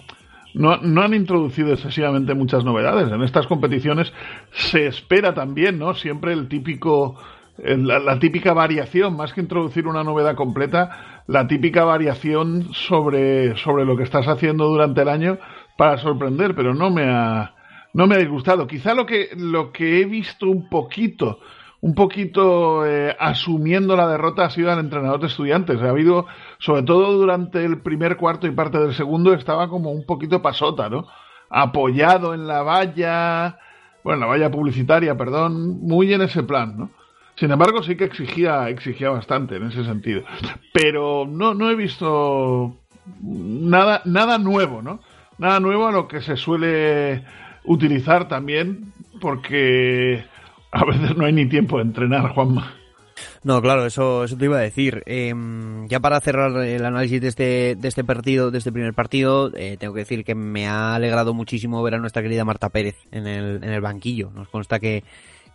no, 0.54 0.74
han 0.74 1.14
introducido 1.14 1.72
excesivamente 1.72 2.34
muchas 2.34 2.66
novedades. 2.66 3.10
En 3.10 3.22
estas 3.22 3.48
competiciones 3.48 4.12
se 4.52 4.86
espera 4.86 5.34
también, 5.34 5.80
¿no? 5.80 5.94
Siempre 5.94 6.34
el 6.34 6.50
típico, 6.50 7.18
la, 7.58 8.00
la, 8.00 8.20
típica 8.20 8.52
variación, 8.52 9.16
más 9.16 9.32
que 9.32 9.40
introducir 9.40 9.88
una 9.88 10.04
novedad 10.04 10.36
completa, 10.36 11.24
la 11.28 11.48
típica 11.48 11.86
variación 11.86 12.74
sobre, 12.74 13.56
sobre 13.56 13.86
lo 13.86 13.96
que 13.96 14.04
estás 14.04 14.28
haciendo 14.28 14.68
durante 14.68 15.04
el 15.04 15.08
año 15.08 15.38
para 15.78 15.98
sorprender, 15.98 16.54
pero 16.54 16.74
no 16.74 16.92
me 16.92 17.06
ha, 17.06 17.56
no 17.94 18.08
me 18.08 18.16
ha 18.16 18.20
disgustado. 18.20 18.68
Quizá 18.68 18.94
lo 18.94 19.06
que, 19.06 19.30
lo 19.38 19.72
que 19.72 20.02
he 20.02 20.06
visto 20.06 20.48
un 20.48 20.68
poquito 20.68 21.40
un 21.82 21.96
poquito 21.96 22.86
eh, 22.86 23.16
asumiendo 23.20 23.96
la 23.96 24.08
derrota 24.08 24.46
ha 24.46 24.50
sido 24.52 24.72
el 24.72 24.80
entrenador 24.80 25.20
de 25.20 25.28
estudiantes. 25.28 25.82
Ha 25.82 25.90
habido, 25.90 26.28
sobre 26.60 26.84
todo 26.84 27.12
durante 27.14 27.66
el 27.66 27.82
primer 27.82 28.18
cuarto 28.18 28.46
y 28.46 28.52
parte 28.52 28.78
del 28.78 28.94
segundo, 28.94 29.34
estaba 29.34 29.68
como 29.68 29.92
un 29.92 30.06
poquito 30.06 30.42
pasota, 30.42 30.90
¿no? 30.90 31.08
Apoyado 31.50 32.36
en 32.36 32.48
la 32.48 32.62
valla, 32.62 33.58
bueno, 34.04 34.22
la 34.22 34.26
valla 34.28 34.52
publicitaria, 34.52 35.18
perdón, 35.18 35.82
muy 35.82 36.14
en 36.14 36.22
ese 36.22 36.44
plan, 36.44 36.78
¿no? 36.78 36.92
Sin 37.36 37.50
embargo, 37.50 37.82
sí 37.82 37.96
que 37.96 38.04
exigía, 38.04 38.70
exigía 38.70 39.10
bastante 39.10 39.56
en 39.56 39.64
ese 39.64 39.84
sentido. 39.84 40.22
Pero 40.74 41.26
no, 41.28 41.56
no 41.56 41.72
he 41.72 41.76
visto 41.76 42.76
nada, 43.24 44.04
nada 44.06 44.38
nuevo, 44.38 44.84
¿no? 44.84 45.00
Nada 45.40 45.60
nuevo 45.60 45.88
a 45.88 45.92
lo 45.92 46.08
que 46.08 46.22
se 46.22 46.38
suele 46.38 47.24
utilizar 47.64 48.28
también, 48.28 48.94
porque 49.20 50.24
a 50.82 50.86
veces 50.86 51.18
no 51.18 51.26
hay 51.26 51.34
ni 51.34 51.48
tiempo 51.48 51.78
de 51.78 51.84
entrenar, 51.84 52.30
Juanma. 52.34 52.76
No, 53.44 53.62
claro, 53.62 53.86
eso, 53.86 54.24
eso 54.24 54.38
te 54.38 54.46
iba 54.46 54.58
a 54.58 54.62
decir. 54.62 55.04
Eh, 55.06 55.34
ya 55.88 56.00
para 56.00 56.22
cerrar 56.22 56.56
el 56.64 56.86
análisis 56.86 57.22
de 57.22 57.28
este, 57.28 57.76
de 57.76 57.88
este 57.88 58.04
partido, 58.04 58.52
de 58.52 58.60
este 58.60 58.72
primer 58.72 58.94
partido, 58.94 59.52
eh, 59.56 59.78
tengo 59.80 59.94
que 59.94 60.02
decir 60.02 60.24
que 60.24 60.36
me 60.36 60.68
ha 60.68 60.96
alegrado 60.96 61.34
muchísimo 61.34 61.82
ver 61.84 61.96
a 61.96 62.00
nuestra 62.00 62.22
querida 62.22 62.46
Marta 62.46 62.70
Pérez 62.70 62.96
en 63.12 63.28
el, 63.28 63.64
en 63.64 63.70
el 63.70 63.82
banquillo. 63.82 64.32
Nos 64.32 64.48
consta 64.48 64.80
que, 64.80 65.04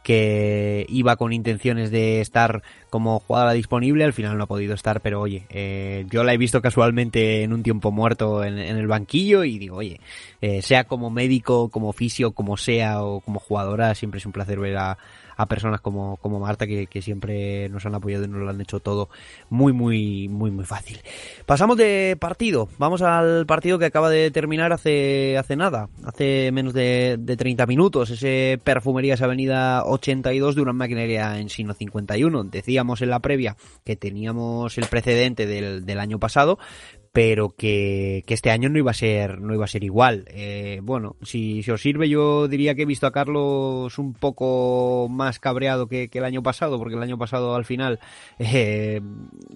que 0.07 0.87
iba 0.89 1.17
con 1.17 1.33
intenciones 1.33 1.91
de 1.91 2.21
estar 2.21 2.63
como 2.91 3.19
jugadora 3.19 3.55
disponible, 3.55 4.05
al 4.05 4.13
final 4.13 4.39
no 4.39 4.45
ha 4.45 4.47
podido 4.47 4.73
estar, 4.73 5.01
pero 5.01 5.21
oye, 5.21 5.47
eh, 5.51 6.07
yo 6.09 6.23
la 6.23 6.33
he 6.33 6.39
visto 6.39 6.63
casualmente 6.63 7.43
en 7.43 7.53
un 7.53 7.65
tiempo 7.65 7.91
muerto 7.91 8.45
en, 8.45 8.57
el 8.57 8.87
banquillo 8.87 9.43
y 9.43 9.59
digo, 9.59 9.79
oye, 9.79 9.99
eh, 10.41 10.63
sea 10.63 10.85
como 10.85 11.11
médico, 11.11 11.71
como 11.71 11.89
oficio, 11.89 12.31
como 12.31 12.57
sea 12.57 13.03
o 13.03 13.21
como 13.21 13.41
jugadora, 13.41 13.97
siempre 13.97 14.19
es 14.19 14.27
un 14.27 14.31
placer 14.31 14.61
ver 14.61 14.77
a, 14.77 14.97
a 15.37 15.47
personas 15.47 15.81
como, 15.81 16.16
como 16.16 16.40
Marta 16.40 16.66
que, 16.66 16.87
que, 16.87 17.02
siempre 17.02 17.69
nos 17.69 17.85
han 17.87 17.95
apoyado 17.95 18.25
y 18.25 18.28
nos 18.28 18.40
lo 18.40 18.50
han 18.50 18.61
hecho 18.61 18.81
todo 18.81 19.09
muy, 19.50 19.73
muy, 19.73 20.28
muy, 20.28 20.50
muy 20.50 20.64
fácil. 20.64 21.00
Pasamos 21.45 21.76
de 21.76 22.16
partido. 22.19 22.69
Vamos 22.78 23.02
al 23.02 23.47
partido 23.47 23.78
que 23.78 23.85
acaba 23.85 24.11
de 24.11 24.31
terminar 24.31 24.73
hace, 24.73 25.37
hace 25.38 25.57
nada, 25.57 25.88
hace 26.05 26.50
menos 26.52 26.73
de, 26.73 27.16
de 27.19 27.37
30 27.37 27.66
minutos. 27.66 28.11
Ese 28.11 28.59
Perfumerías 28.64 29.23
Avenida 29.23 29.85
82 29.85 30.55
de 30.55 30.62
una 30.62 30.73
maquinaria 30.73 31.38
en 31.38 31.49
Sino 31.49 31.75
51. 31.75 32.45
Decíamos 32.45 33.02
en 33.02 33.11
la 33.11 33.21
previa 33.21 33.57
que 33.85 33.97
teníamos 33.97 34.78
el 34.78 34.87
precedente 34.87 35.47
del, 35.47 35.85
del 35.85 36.00
año 36.00 36.19
pasado, 36.19 36.59
pero 37.16 37.49
que, 37.56 38.23
este 38.26 38.50
año 38.50 38.68
no 38.68 38.76
iba 38.76 38.90
a 38.90 38.94
ser 38.94 39.40
no 39.40 39.54
iba 39.54 39.64
a 39.64 39.68
ser 39.68 39.82
igual. 39.85 40.26
Eh, 40.28 40.80
bueno 40.82 41.16
si, 41.23 41.62
os 41.70 41.80
sirve 41.80 42.11
yo 42.11 42.46
diría 42.46 42.75
que 42.75 42.82
he 42.82 42.85
visto 42.85 43.06
a 43.06 43.11
Carlos 43.11 43.99
un 43.99 44.12
poco 44.12 45.08
más 45.08 45.38
cabreado 45.38 45.87
que, 45.88 46.11
el 46.12 46.25
año 46.25 46.42
pasado 46.42 46.76
porque 46.78 46.94
el 46.94 47.02
año 47.02 47.16
pasado 47.16 47.54
al 47.54 47.64
final 47.64 48.00
eh, 48.38 49.00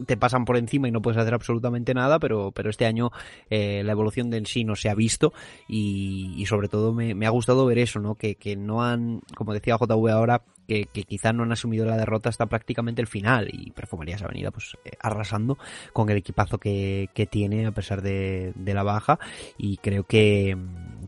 te 0.06 0.16
pasan 0.16 0.46
por 0.46 0.56
encima 0.56 0.88
y 0.88 0.90
no 0.90 1.02
puedes 1.02 1.20
hacer 1.20 1.34
absolutamente 1.34 1.92
nada 1.92 2.18
pero 2.18 2.50
pero 2.50 2.70
este 2.70 2.86
año 2.86 3.10
eh, 3.50 3.82
la 3.84 3.92
evolución 3.92 4.30
de 4.30 4.38
en 4.38 4.46
sí 4.46 4.64
no 4.64 4.74
se 4.74 4.88
ha 4.88 4.94
visto 4.94 5.34
y, 5.68 6.42
sobre 6.46 6.68
todo 6.68 6.94
me, 6.94 7.14
me, 7.14 7.26
ha 7.26 7.30
gustado 7.30 7.66
ver 7.66 7.76
eso 7.76 8.00
no 8.00 8.14
que, 8.14 8.36
que 8.36 8.56
no 8.56 8.82
han 8.82 9.20
como 9.36 9.52
decía 9.52 9.76
JV 9.78 10.08
ahora 10.08 10.40
que, 10.70 10.84
que 10.84 11.02
quizás 11.02 11.34
no 11.34 11.42
han 11.42 11.50
asumido 11.50 11.84
la 11.84 11.96
derrota 11.96 12.28
hasta 12.28 12.46
prácticamente 12.46 13.02
el 13.02 13.08
final 13.08 13.48
y 13.50 13.72
Perfumerías 13.72 14.22
Avenida 14.22 14.52
pues 14.52 14.76
eh, 14.84 14.92
arrasando 15.00 15.58
con 15.92 16.08
el 16.10 16.16
equipazo 16.16 16.58
que, 16.58 17.08
que 17.12 17.26
tiene 17.26 17.66
a 17.66 17.72
pesar 17.72 18.02
de, 18.02 18.52
la 18.64 18.84
baja 18.84 19.18
y 19.58 19.78
creo 19.78 20.04
que 20.04 20.56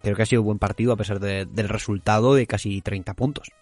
creo 0.02 0.16
que 0.16 0.22
ha 0.22 0.26
sido 0.26 0.42
un 0.42 0.46
buen 0.46 0.58
partido 0.58 0.92
a 0.92 0.96
pesar 0.96 1.20
de, 1.20 1.46
del 1.46 1.68
resultado 1.68 2.34
de 2.34 2.48
casi 2.48 2.80
30 2.80 3.14
puntos. 3.14 3.52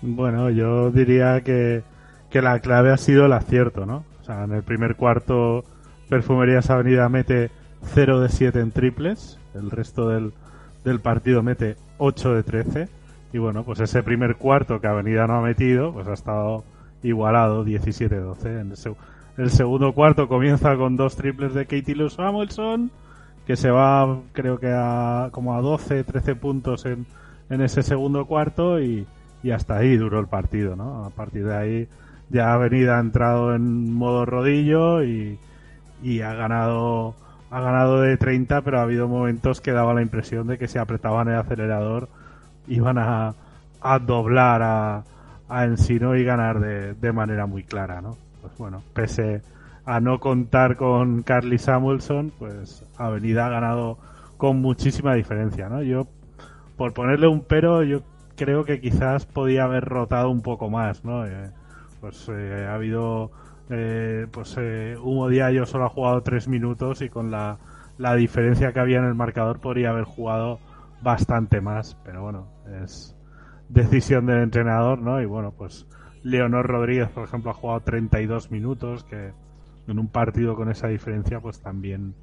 Bueno, 0.00 0.48
yo 0.50 0.92
diría 0.92 1.40
que, 1.40 1.82
que 2.30 2.40
la 2.40 2.60
clave 2.60 2.92
ha 2.92 2.98
sido 2.98 3.26
el 3.26 3.32
acierto, 3.32 3.84
¿no? 3.84 4.04
O 4.20 4.24
sea, 4.24 4.44
en 4.44 4.52
el 4.52 4.62
primer 4.62 4.94
cuarto 4.94 5.64
Perfumerías 6.08 6.70
Avenida 6.70 7.08
mete 7.08 7.50
0 7.82 8.20
de 8.20 8.28
7 8.28 8.60
en 8.60 8.70
triples, 8.70 9.40
el 9.54 9.72
resto 9.72 10.08
del, 10.08 10.32
del 10.84 11.00
partido 11.00 11.42
mete 11.42 11.74
8 11.98 12.34
de 12.34 12.42
13 12.44 12.99
y 13.32 13.38
bueno, 13.38 13.64
pues 13.64 13.80
ese 13.80 14.02
primer 14.02 14.36
cuarto 14.36 14.80
que 14.80 14.86
Avenida 14.86 15.26
no 15.26 15.38
ha 15.38 15.42
metido, 15.42 15.92
pues 15.92 16.08
ha 16.08 16.14
estado 16.14 16.64
igualado 17.02 17.64
17-12. 17.64 18.60
En 18.60 18.72
el, 19.36 19.50
segundo 19.50 19.92
cuarto 19.92 20.28
comienza 20.28 20.76
con 20.76 20.96
dos 20.96 21.16
triples 21.16 21.54
de 21.54 21.66
Katie 21.66 21.94
Lou 21.94 22.10
Samuelson, 22.10 22.90
que 23.46 23.56
se 23.56 23.70
va 23.70 24.20
creo 24.32 24.58
que 24.58 24.70
a 24.72 25.28
como 25.32 25.54
a 25.54 25.60
12, 25.60 26.04
13 26.04 26.34
puntos 26.34 26.84
en, 26.86 27.06
en 27.48 27.60
ese 27.62 27.82
segundo 27.82 28.26
cuarto 28.26 28.80
y, 28.80 29.06
y 29.42 29.50
hasta 29.52 29.76
ahí 29.76 29.96
duró 29.96 30.20
el 30.20 30.26
partido, 30.26 30.76
¿no? 30.76 31.04
A 31.04 31.10
partir 31.10 31.46
de 31.46 31.56
ahí 31.56 31.88
ya 32.28 32.52
Avenida 32.52 32.98
ha 32.98 33.00
entrado 33.00 33.54
en 33.54 33.92
modo 33.92 34.26
rodillo 34.26 35.02
y, 35.02 35.38
y 36.02 36.20
ha 36.20 36.34
ganado 36.34 37.14
ha 37.50 37.60
ganado 37.60 38.00
de 38.00 38.16
30, 38.16 38.62
pero 38.62 38.78
ha 38.78 38.82
habido 38.82 39.08
momentos 39.08 39.60
que 39.60 39.72
daba 39.72 39.92
la 39.92 40.02
impresión 40.02 40.46
de 40.46 40.56
que 40.56 40.68
se 40.68 40.78
apretaban 40.78 41.28
el 41.28 41.34
acelerador 41.34 42.08
iban 42.68 42.98
a, 42.98 43.34
a 43.80 43.98
doblar 43.98 44.62
a, 44.62 45.04
a, 45.48 45.64
Encino 45.64 46.16
y 46.16 46.24
ganar 46.24 46.60
de, 46.60 46.94
de, 46.94 47.12
manera 47.12 47.46
muy 47.46 47.64
clara, 47.64 48.00
¿no? 48.00 48.16
Pues 48.40 48.56
bueno, 48.58 48.82
pese 48.94 49.42
a 49.84 50.00
no 50.00 50.20
contar 50.20 50.76
con 50.76 51.22
Carly 51.22 51.58
Samuelson, 51.58 52.32
pues 52.38 52.84
Avenida 52.96 53.46
ha 53.46 53.50
ganado 53.50 53.98
con 54.36 54.60
muchísima 54.60 55.14
diferencia, 55.14 55.68
¿no? 55.68 55.82
Yo, 55.82 56.06
por 56.76 56.92
ponerle 56.92 57.28
un 57.28 57.42
pero, 57.42 57.82
yo 57.82 58.02
creo 58.36 58.64
que 58.64 58.80
quizás 58.80 59.26
podía 59.26 59.64
haber 59.64 59.84
rotado 59.84 60.30
un 60.30 60.40
poco 60.42 60.70
más, 60.70 61.04
¿no? 61.04 61.26
Eh, 61.26 61.50
pues 62.00 62.28
eh, 62.28 62.66
ha 62.68 62.74
habido, 62.74 63.30
eh, 63.68 64.26
pues 64.30 64.56
eh, 64.58 64.96
Humo 65.00 65.28
Diallo 65.28 65.66
solo 65.66 65.84
ha 65.84 65.90
jugado 65.90 66.22
tres 66.22 66.48
minutos 66.48 67.02
y 67.02 67.08
con 67.08 67.30
la, 67.30 67.58
la 67.98 68.14
diferencia 68.14 68.72
que 68.72 68.80
había 68.80 68.98
en 68.98 69.04
el 69.04 69.14
marcador 69.14 69.60
podría 69.60 69.90
haber 69.90 70.04
jugado 70.04 70.58
bastante 71.02 71.60
más, 71.60 71.96
pero 72.04 72.22
bueno, 72.22 72.48
es 72.84 73.16
decisión 73.68 74.26
del 74.26 74.42
entrenador, 74.42 75.00
¿no? 75.00 75.20
Y 75.20 75.26
bueno, 75.26 75.52
pues 75.56 75.86
Leonor 76.22 76.66
Rodríguez, 76.66 77.08
por 77.08 77.24
ejemplo, 77.24 77.50
ha 77.50 77.54
jugado 77.54 77.80
32 77.80 78.50
minutos, 78.50 79.04
que 79.04 79.32
en 79.86 79.98
un 79.98 80.08
partido 80.08 80.54
con 80.56 80.70
esa 80.70 80.88
diferencia, 80.88 81.40
pues 81.40 81.62
también 81.62 82.14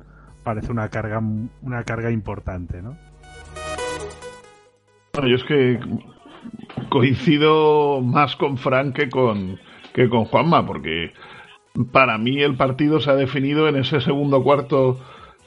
parece 0.43 0.71
una 0.71 0.89
carga, 0.89 1.21
una 1.61 1.83
carga 1.83 2.11
importante, 2.11 2.81
¿no? 2.81 2.97
Bueno, 5.13 5.29
yo 5.29 5.35
es 5.35 5.43
que 5.43 5.79
coincido 6.89 8.01
más 8.01 8.35
con 8.35 8.57
Frank 8.57 8.95
que 8.95 9.09
con, 9.09 9.57
que 9.93 10.09
con 10.09 10.25
Juanma, 10.25 10.65
porque 10.65 11.11
para 11.91 12.17
mí 12.17 12.41
el 12.41 12.55
partido 12.55 12.99
se 12.99 13.09
ha 13.09 13.15
definido 13.15 13.67
en 13.67 13.77
ese 13.77 13.99
segundo 13.99 14.43
cuarto 14.43 14.99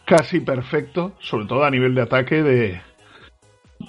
casi 0.04 0.40
perfecto, 0.40 1.12
sobre 1.20 1.46
todo 1.46 1.64
a 1.64 1.70
nivel 1.70 1.94
de 1.94 2.02
ataque 2.02 2.42
de, 2.42 2.80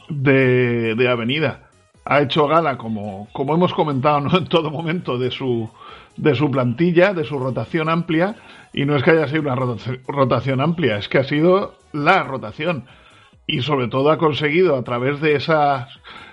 de, 0.10 1.08
Avenida. 1.10 1.70
Ha 2.06 2.22
hecho 2.22 2.48
gala, 2.48 2.78
como, 2.78 3.28
como 3.32 3.54
hemos 3.54 3.74
comentado 3.74 4.22
¿no? 4.22 4.38
en 4.38 4.46
todo 4.46 4.72
momento, 4.72 5.18
de 5.18 5.32
su, 5.32 5.70
de 6.18 6.36
su 6.36 6.50
plantilla, 6.50 7.14
de 7.14 7.24
su 7.24 7.38
rotación 7.38 7.90
amplia, 7.90 8.36
y 8.74 8.86
no 8.86 8.96
es 8.96 9.04
que 9.04 9.12
haya 9.12 9.28
sido 9.28 9.42
una 9.42 9.56
rotación 10.08 10.62
amplia, 10.62 10.98
es 10.98 11.10
que 11.10 11.20
ha 11.20 11.24
sido 11.24 11.76
la 11.94 12.24
rotación. 12.24 12.86
Y 13.48 13.62
sobre 13.62 13.88
todo 13.88 14.12
ha 14.12 14.18
conseguido, 14.18 14.76
a 14.76 14.84
través 14.84 15.20
de 15.20 15.36
esa, 15.36 15.88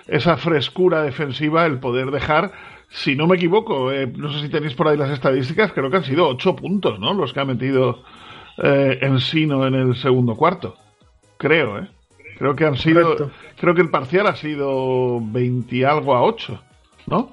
esa 0.07 0.37
frescura 0.37 1.03
defensiva, 1.03 1.67
el 1.67 1.81
poder 1.81 2.11
dejar, 2.11 2.53
si 2.91 3.17
no 3.17 3.27
me 3.27 3.37
equivoco, 3.37 3.93
eh, 3.93 4.07
no 4.07 4.33
sé 4.33 4.41
si 4.41 4.49
tenéis 4.49 4.75
por 4.75 4.89
ahí 4.89 4.97
las 4.97 5.11
estadísticas, 5.11 5.73
creo 5.73 5.91
que 5.91 5.99
han 5.99 6.05
sido 6.05 6.29
ocho 6.29 6.57
puntos, 6.57 6.99
¿no? 6.99 7.13
Los 7.13 7.33
que 7.33 7.41
ha 7.41 7.45
metido 7.45 8.03
eh, 8.63 8.99
Ensino 9.03 9.67
en 9.67 9.75
el 9.75 9.97
segundo 9.97 10.37
cuarto. 10.37 10.77
Creo, 11.37 11.79
¿eh? 11.79 11.89
Creo 12.39 12.55
que 12.55 12.65
han 12.65 12.77
sido. 12.77 13.03
Correcto. 13.03 13.31
Creo 13.59 13.75
que 13.75 13.83
el 13.83 13.91
parcial 13.91 14.27
ha 14.29 14.37
sido 14.37 15.21
20 15.21 15.85
algo 15.87 16.15
a 16.15 16.23
8, 16.23 16.63
¿no? 17.09 17.33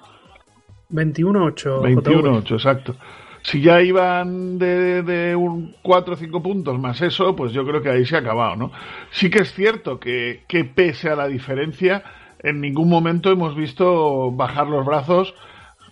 21 0.90 1.40
a 1.40 1.44
8. 1.46 1.82
21 1.82 2.30
a 2.30 2.38
8, 2.40 2.56
exacto. 2.56 2.96
Si 3.44 3.62
ya 3.62 3.80
iban 3.82 4.58
de, 4.58 5.04
de 5.04 5.36
un 5.36 5.76
4 5.84 6.14
o 6.16 6.18
5 6.18 6.42
puntos 6.42 6.80
más 6.80 7.00
eso, 7.02 7.36
pues 7.36 7.54
yo 7.54 7.64
creo 7.64 7.82
que 7.84 7.90
ahí 7.90 8.06
se 8.06 8.16
ha 8.16 8.20
acabado, 8.20 8.56
¿no? 8.56 8.72
Sí 9.12 9.30
que 9.30 9.44
es 9.44 9.54
cierto 9.54 10.00
que, 10.00 10.44
que 10.48 10.66
pese 10.66 11.10
a 11.10 11.16
la 11.16 11.28
diferencia, 11.28 12.04
en 12.40 12.60
ningún 12.60 12.90
momento 12.90 13.32
hemos 13.32 13.56
visto 13.56 14.32
bajar 14.32 14.68
los 14.68 14.84
brazos 14.84 15.36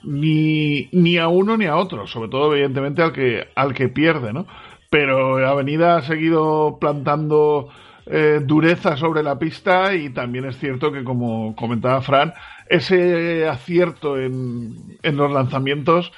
ni, 0.04 0.90
ni 0.92 1.18
a 1.18 1.28
uno 1.28 1.56
ni 1.56 1.66
a 1.66 1.76
otro, 1.76 2.08
sobre 2.08 2.30
todo 2.30 2.54
evidentemente 2.54 3.04
al 3.04 3.14
que, 3.14 3.48
al 3.54 3.76
que 3.76 3.88
pierde, 3.88 4.34
¿no? 4.34 4.48
Pero 4.90 5.46
Avenida 5.48 5.98
ha 5.98 6.02
seguido 6.02 6.78
plantando 6.80 7.70
eh, 8.06 8.42
dureza 8.44 8.98
sobre 8.98 9.24
la 9.24 9.40
pista 9.40 9.94
y 9.94 10.10
también 10.10 10.46
es 10.46 10.58
cierto 10.58 10.92
que, 10.92 11.04
como 11.04 11.56
comentaba 11.56 12.02
Fran, 12.02 12.34
ese 12.70 13.48
acierto 13.48 14.18
en, 14.18 14.98
en 15.04 15.18
los 15.18 15.32
lanzamientos 15.32 16.12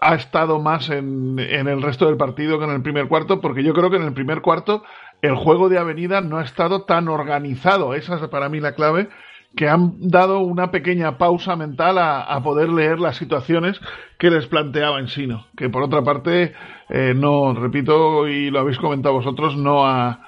ha 0.00 0.14
estado 0.14 0.60
más 0.60 0.90
en, 0.90 1.38
en, 1.38 1.68
el 1.68 1.82
resto 1.82 2.06
del 2.06 2.16
partido 2.16 2.58
que 2.58 2.64
en 2.64 2.70
el 2.70 2.82
primer 2.82 3.08
cuarto, 3.08 3.40
porque 3.40 3.62
yo 3.62 3.74
creo 3.74 3.90
que 3.90 3.96
en 3.96 4.04
el 4.04 4.12
primer 4.12 4.40
cuarto 4.40 4.82
el 5.22 5.34
juego 5.34 5.68
de 5.68 5.78
Avenida 5.78 6.20
no 6.20 6.38
ha 6.38 6.44
estado 6.44 6.82
tan 6.82 7.08
organizado. 7.08 7.94
Esa 7.94 8.16
es 8.16 8.28
para 8.28 8.48
mí 8.48 8.60
la 8.60 8.74
clave, 8.74 9.08
que 9.56 9.68
han 9.68 9.94
dado 10.00 10.40
una 10.40 10.70
pequeña 10.70 11.16
pausa 11.16 11.56
mental 11.56 11.98
a, 11.98 12.40
poder 12.42 12.68
leer 12.68 12.98
las 12.98 13.16
situaciones 13.16 13.80
que 14.18 14.30
les 14.30 14.46
planteaba 14.46 14.98
Ensino, 14.98 15.46
que 15.56 15.70
por 15.70 15.82
otra 15.82 16.02
parte, 16.02 16.52
eh, 16.88 17.14
no, 17.16 17.54
repito, 17.54 18.26
y 18.28 18.50
lo 18.50 18.60
habéis 18.60 18.78
comentado 18.78 19.14
vosotros, 19.14 19.56
no 19.56 19.86
ha 19.86 20.23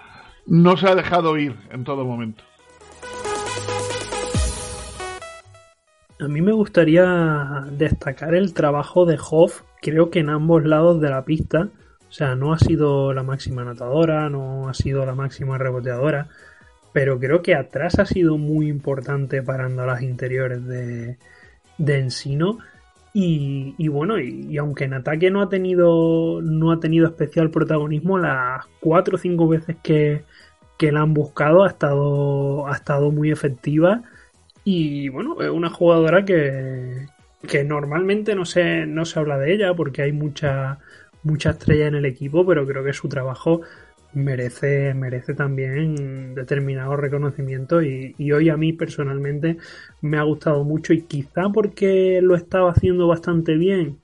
no 0.46 0.76
se 0.76 0.88
ha 0.88 0.94
dejado 0.94 1.36
ir 1.38 1.56
en 1.70 1.84
todo 1.84 2.04
momento. 2.04 2.44
A 6.18 6.28
mí 6.28 6.40
me 6.40 6.52
gustaría 6.52 7.66
destacar 7.72 8.34
el 8.34 8.54
trabajo 8.54 9.04
de 9.04 9.18
Hoff, 9.30 9.62
creo 9.82 10.10
que 10.10 10.20
en 10.20 10.30
ambos 10.30 10.64
lados 10.64 11.00
de 11.00 11.10
la 11.10 11.24
pista. 11.24 11.68
O 12.08 12.12
sea, 12.12 12.34
no 12.34 12.52
ha 12.54 12.58
sido 12.58 13.12
la 13.12 13.22
máxima 13.22 13.62
anotadora, 13.62 14.30
no 14.30 14.68
ha 14.68 14.74
sido 14.74 15.04
la 15.04 15.14
máxima 15.14 15.58
reboteadora, 15.58 16.28
pero 16.92 17.18
creo 17.18 17.42
que 17.42 17.54
atrás 17.54 17.98
ha 17.98 18.06
sido 18.06 18.38
muy 18.38 18.68
importante 18.68 19.42
parando 19.42 19.84
las 19.84 20.00
interiores 20.00 20.64
de, 20.64 21.18
de 21.76 21.98
Encino. 21.98 22.58
Y, 23.18 23.74
y 23.78 23.88
bueno, 23.88 24.20
y, 24.20 24.58
aunque 24.58 24.84
en 24.84 24.92
ataque 24.92 25.30
no 25.30 25.40
ha 25.40 25.48
tenido 25.48 26.42
no 26.42 26.70
ha 26.70 26.80
tenido 26.80 27.06
especial 27.06 27.50
protagonismo, 27.50 28.18
las 28.18 28.66
cuatro 28.78 29.16
o 29.16 29.18
cinco 29.18 29.48
veces 29.48 29.76
que, 29.82 30.24
que 30.76 30.92
la 30.92 31.00
han 31.00 31.14
buscado 31.14 31.64
ha 31.64 31.68
estado, 31.68 32.66
ha 32.68 32.74
estado 32.74 33.10
muy 33.10 33.30
efectiva. 33.30 34.02
Y 34.64 35.08
bueno, 35.08 35.40
es 35.40 35.48
una 35.48 35.70
jugadora 35.70 36.26
que, 36.26 37.06
que 37.48 37.64
normalmente 37.64 38.34
no 38.34 38.44
se, 38.44 38.84
no 38.86 39.06
se 39.06 39.18
habla 39.18 39.38
de 39.38 39.54
ella 39.54 39.72
porque 39.74 40.02
hay 40.02 40.12
mucha, 40.12 40.80
mucha 41.22 41.50
estrella 41.50 41.86
en 41.86 41.94
el 41.94 42.04
equipo, 42.04 42.44
pero 42.44 42.66
creo 42.66 42.84
que 42.84 42.92
su 42.92 43.08
trabajo 43.08 43.62
merece, 44.16 44.94
merece 44.94 45.34
también 45.34 46.34
determinado 46.34 46.96
reconocimiento 46.96 47.82
y, 47.82 48.14
hoy 48.32 48.48
a 48.48 48.56
mí 48.56 48.72
personalmente 48.72 49.58
me 50.00 50.16
ha 50.16 50.22
gustado 50.22 50.64
mucho 50.64 50.94
y 50.94 51.02
quizá 51.02 51.50
porque 51.52 52.20
lo 52.22 52.34
estaba 52.34 52.70
haciendo 52.70 53.06
bastante 53.06 53.56
bien 53.56 53.98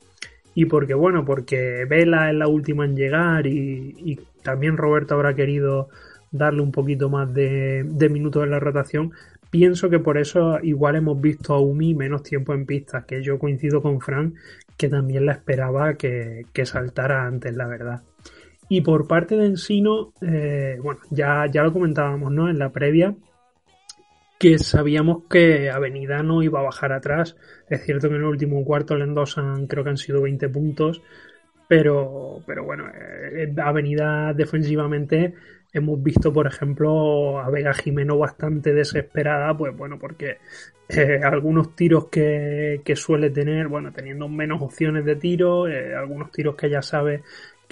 y 0.54 0.66
porque 0.66 0.92
bueno, 0.94 1.24
porque 1.24 1.86
Vela 1.88 2.30
es 2.30 2.36
la 2.36 2.46
última 2.46 2.84
en 2.84 2.94
llegar 2.96 3.46
y, 3.46 4.20
también 4.42 4.76
Roberto 4.76 5.14
habrá 5.14 5.34
querido 5.34 5.88
darle 6.30 6.62
un 6.62 6.72
poquito 6.72 7.08
más 7.08 7.32
de, 7.32 7.84
minutos 8.10 8.44
en 8.44 8.50
la 8.50 8.60
rotación, 8.60 9.12
pienso 9.50 9.88
que 9.88 9.98
por 9.98 10.18
eso 10.18 10.58
igual 10.62 10.96
hemos 10.96 11.20
visto 11.20 11.54
a 11.54 11.60
Umi 11.60 11.94
menos 11.94 12.22
tiempo 12.22 12.52
en 12.52 12.66
pista, 12.66 13.04
que 13.06 13.22
yo 13.22 13.38
coincido 13.38 13.80
con 13.80 14.00
Fran, 14.00 14.34
que 14.76 14.88
también 14.88 15.26
la 15.26 15.32
esperaba 15.32 15.94
que 15.94 16.44
saltara 16.64 17.26
antes, 17.26 17.54
la 17.56 17.66
verdad. 17.66 18.02
Y 18.74 18.80
por 18.80 19.06
parte 19.06 19.36
de 19.36 19.44
Ensino, 19.44 20.14
eh, 20.22 20.78
bueno, 20.82 21.00
ya, 21.10 21.44
ya 21.44 21.62
lo 21.62 21.74
comentábamos, 21.74 22.32
¿no? 22.32 22.48
En 22.48 22.58
la 22.58 22.72
previa, 22.72 23.14
que 24.38 24.58
sabíamos 24.58 25.24
que 25.28 25.68
Avenida 25.68 26.22
no 26.22 26.42
iba 26.42 26.60
a 26.60 26.62
bajar 26.62 26.94
atrás. 26.94 27.36
Es 27.68 27.84
cierto 27.84 28.08
que 28.08 28.14
en 28.14 28.22
el 28.22 28.28
último 28.28 28.64
cuarto 28.64 28.96
le 28.96 29.04
endosan, 29.04 29.66
creo 29.66 29.84
que 29.84 29.90
han 29.90 29.98
sido 29.98 30.22
20 30.22 30.48
puntos, 30.48 31.02
pero, 31.68 32.38
pero 32.46 32.64
bueno, 32.64 32.86
eh, 32.88 33.54
Avenida 33.62 34.32
defensivamente 34.32 35.34
hemos 35.70 36.02
visto, 36.02 36.32
por 36.32 36.46
ejemplo, 36.46 37.40
a 37.40 37.50
Vega 37.50 37.74
Jimeno 37.74 38.16
bastante 38.16 38.72
desesperada, 38.72 39.54
pues 39.54 39.76
bueno, 39.76 39.98
porque 39.98 40.38
eh, 40.88 41.20
algunos 41.22 41.76
tiros 41.76 42.08
que, 42.08 42.80
que, 42.82 42.96
suele 42.96 43.28
tener, 43.28 43.68
bueno, 43.68 43.92
teniendo 43.92 44.30
menos 44.30 44.62
opciones 44.62 45.04
de 45.04 45.16
tiro, 45.16 45.64
algunos 45.64 46.30
tiros 46.30 46.56
que 46.56 46.70
ya 46.70 46.80
sabe 46.80 47.22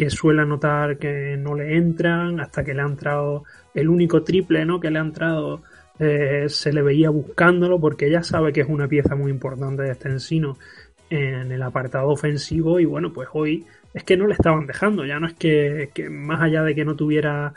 que 0.01 0.09
suele 0.09 0.47
notar 0.47 0.97
que 0.97 1.37
no 1.37 1.55
le 1.55 1.77
entran, 1.77 2.41
hasta 2.41 2.65
que 2.65 2.73
le 2.73 2.81
ha 2.81 2.87
entrado 2.87 3.45
el 3.75 3.91
único 3.91 4.23
triple, 4.23 4.65
¿no? 4.65 4.81
Que 4.81 4.91
le 4.91 4.99
ha 4.99 5.03
entrado, 5.03 5.61
eh, 5.99 6.47
se 6.49 6.73
le 6.73 6.81
veía 6.81 7.11
buscándolo, 7.11 7.79
porque 7.79 8.07
ella 8.07 8.23
sabe 8.23 8.51
que 8.51 8.63
es 8.63 8.67
una 8.67 8.89
pieza 8.89 9.15
muy 9.15 9.31
importante 9.31 9.83
de 9.83 9.91
este 9.91 10.09
ensino 10.09 10.57
en 11.11 11.53
el 11.53 11.63
apartado 11.63 12.09
ofensivo, 12.09 12.81
y 12.81 12.87
bueno, 12.87 13.13
pues 13.13 13.29
hoy 13.35 13.67
es 13.93 14.03
que 14.03 14.17
no 14.17 14.27
le 14.27 14.33
estaban 14.33 14.67
dejando, 14.67 15.05
ya 15.05 15.21
no 15.21 15.27
es 15.27 15.35
que, 15.35 15.91
que 15.93 16.09
más 16.09 16.41
allá 16.41 16.63
de 16.63 16.75
que 16.75 16.87
no 16.87 16.97
tuviera 16.97 17.53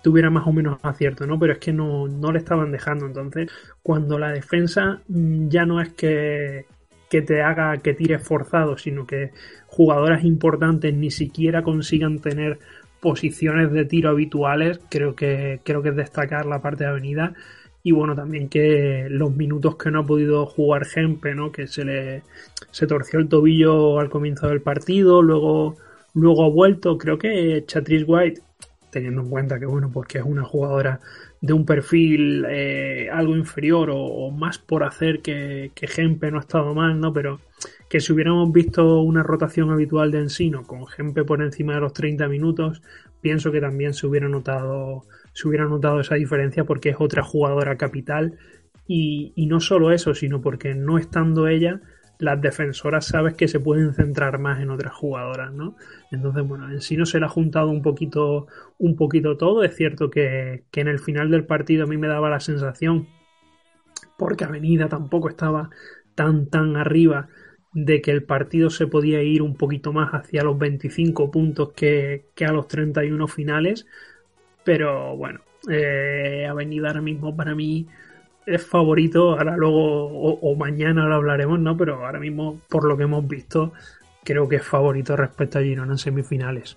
tuviera 0.00 0.30
más 0.30 0.46
o 0.46 0.52
menos 0.52 0.78
acierto, 0.82 1.26
¿no? 1.26 1.38
Pero 1.38 1.52
es 1.52 1.58
que 1.58 1.74
no, 1.74 2.08
no 2.08 2.32
le 2.32 2.38
estaban 2.38 2.72
dejando. 2.72 3.04
Entonces, 3.04 3.50
cuando 3.82 4.18
la 4.18 4.32
defensa 4.32 5.02
ya 5.06 5.66
no 5.66 5.80
es 5.82 5.92
que, 5.92 6.64
que 7.10 7.20
te 7.20 7.42
haga 7.42 7.76
que 7.76 7.92
tires 7.92 8.26
forzado, 8.26 8.78
sino 8.78 9.06
que 9.06 9.32
jugadoras 9.72 10.22
importantes 10.22 10.92
ni 10.92 11.10
siquiera 11.10 11.62
consigan 11.62 12.18
tener 12.18 12.58
posiciones 13.00 13.72
de 13.72 13.86
tiro 13.86 14.10
habituales, 14.10 14.80
creo 14.90 15.16
que, 15.16 15.60
creo 15.64 15.82
que 15.82 15.88
es 15.88 15.96
destacar 15.96 16.44
la 16.44 16.60
parte 16.60 16.84
de 16.84 16.90
avenida. 16.90 17.32
Y 17.82 17.92
bueno, 17.92 18.14
también 18.14 18.50
que 18.50 19.06
los 19.08 19.34
minutos 19.34 19.76
que 19.76 19.90
no 19.90 20.00
ha 20.00 20.06
podido 20.06 20.44
jugar 20.44 20.84
Gempe, 20.84 21.34
¿no? 21.34 21.50
Que 21.50 21.66
se 21.66 21.84
le 21.84 22.22
se 22.70 22.86
torció 22.86 23.18
el 23.18 23.28
tobillo 23.28 23.98
al 23.98 24.10
comienzo 24.10 24.46
del 24.48 24.60
partido, 24.60 25.22
luego, 25.22 25.76
luego 26.14 26.44
ha 26.44 26.50
vuelto. 26.50 26.98
Creo 26.98 27.18
que 27.18 27.64
Chatrice 27.66 28.04
White 28.04 28.42
teniendo 28.90 29.22
en 29.22 29.30
cuenta 29.30 29.58
que, 29.58 29.64
bueno, 29.64 29.90
porque 29.90 30.18
es 30.18 30.24
una 30.24 30.44
jugadora 30.44 31.00
de 31.42 31.52
un 31.52 31.66
perfil 31.66 32.46
eh, 32.48 33.10
algo 33.12 33.36
inferior 33.36 33.90
o, 33.92 34.30
más 34.30 34.58
por 34.58 34.84
hacer 34.84 35.20
que, 35.20 35.72
que 35.74 35.88
Gempe 35.88 36.30
no 36.30 36.38
ha 36.38 36.40
estado 36.40 36.72
mal, 36.72 36.98
¿no? 37.00 37.12
Pero 37.12 37.40
que 37.88 38.00
si 38.00 38.12
hubiéramos 38.12 38.50
visto 38.52 39.00
una 39.00 39.24
rotación 39.24 39.70
habitual 39.70 40.12
de 40.12 40.20
Ensino 40.20 40.62
con 40.62 40.86
Gempe 40.86 41.24
por 41.24 41.42
encima 41.42 41.74
de 41.74 41.80
los 41.80 41.92
30 41.92 42.28
minutos, 42.28 42.80
pienso 43.20 43.50
que 43.50 43.60
también 43.60 43.92
se 43.92 44.06
hubiera 44.06 44.28
notado, 44.28 45.04
se 45.32 45.48
hubiera 45.48 45.66
notado 45.66 46.00
esa 46.00 46.14
diferencia 46.14 46.64
porque 46.64 46.90
es 46.90 46.96
otra 47.00 47.24
jugadora 47.24 47.76
capital 47.76 48.38
y, 48.86 49.32
y 49.34 49.46
no 49.46 49.58
solo 49.58 49.90
eso, 49.90 50.14
sino 50.14 50.40
porque 50.40 50.76
no 50.76 50.96
estando 50.96 51.48
ella, 51.48 51.80
las 52.22 52.40
defensoras 52.40 53.06
sabes 53.06 53.34
que 53.34 53.48
se 53.48 53.58
pueden 53.58 53.94
centrar 53.94 54.38
más 54.38 54.60
en 54.60 54.70
otras 54.70 54.94
jugadoras, 54.94 55.52
¿no? 55.52 55.74
Entonces, 56.12 56.46
bueno, 56.46 56.70
en 56.70 56.80
sí 56.80 56.96
no 56.96 57.04
se 57.04 57.18
le 57.18 57.26
ha 57.26 57.28
juntado 57.28 57.68
un 57.68 57.82
poquito, 57.82 58.46
un 58.78 58.94
poquito 58.94 59.36
todo. 59.36 59.64
Es 59.64 59.74
cierto 59.74 60.08
que, 60.08 60.62
que 60.70 60.80
en 60.82 60.86
el 60.86 61.00
final 61.00 61.32
del 61.32 61.46
partido 61.46 61.82
a 61.82 61.88
mí 61.88 61.96
me 61.96 62.06
daba 62.06 62.30
la 62.30 62.38
sensación, 62.38 63.08
porque 64.16 64.44
Avenida 64.44 64.88
tampoco 64.88 65.28
estaba 65.28 65.70
tan, 66.14 66.46
tan 66.46 66.76
arriba, 66.76 67.28
de 67.72 68.00
que 68.00 68.12
el 68.12 68.22
partido 68.22 68.70
se 68.70 68.86
podía 68.86 69.20
ir 69.24 69.42
un 69.42 69.56
poquito 69.56 69.92
más 69.92 70.12
hacia 70.12 70.44
los 70.44 70.56
25 70.56 71.28
puntos 71.28 71.72
que, 71.72 72.26
que 72.36 72.44
a 72.44 72.52
los 72.52 72.68
31 72.68 73.26
finales. 73.26 73.84
Pero 74.62 75.16
bueno, 75.16 75.40
eh, 75.68 76.46
Avenida 76.48 76.86
ahora 76.86 77.00
mismo 77.00 77.36
para 77.36 77.56
mí 77.56 77.88
es 78.46 78.66
favorito, 78.66 79.32
ahora 79.32 79.56
luego 79.56 80.06
o, 80.06 80.56
mañana 80.56 81.06
lo 81.06 81.16
hablaremos, 81.16 81.58
¿no? 81.60 81.76
Pero 81.76 82.04
ahora 82.04 82.18
mismo, 82.18 82.60
por 82.68 82.84
lo 82.84 82.96
que 82.96 83.04
hemos 83.04 83.26
visto, 83.26 83.72
creo 84.24 84.48
que 84.48 84.56
es 84.56 84.64
favorito 84.64 85.16
respecto 85.16 85.58
a 85.58 85.62
Girona 85.62 85.92
en 85.92 85.98
semifinales. 85.98 86.76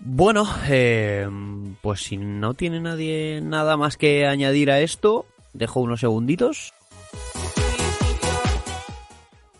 Bueno, 0.00 0.46
eh, 0.68 1.28
pues 1.82 2.00
si 2.00 2.16
no 2.16 2.54
tiene 2.54 2.80
nadie 2.80 3.40
nada 3.42 3.76
más 3.76 3.96
que 3.96 4.26
añadir 4.26 4.70
a 4.70 4.80
esto, 4.80 5.26
dejo 5.52 5.80
unos 5.80 6.00
segunditos. 6.00 6.72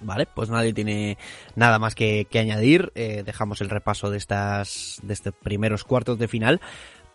Vale, 0.00 0.26
pues 0.32 0.50
nadie 0.50 0.72
tiene 0.72 1.18
nada 1.56 1.80
más 1.80 1.96
que, 1.96 2.28
que 2.30 2.38
añadir. 2.38 2.92
Eh, 2.94 3.24
dejamos 3.26 3.60
el 3.60 3.70
repaso 3.70 4.08
de 4.08 4.18
estas 4.18 5.00
de 5.02 5.12
estos 5.12 5.34
primeros 5.34 5.82
cuartos 5.82 6.16
de 6.18 6.28
final 6.28 6.60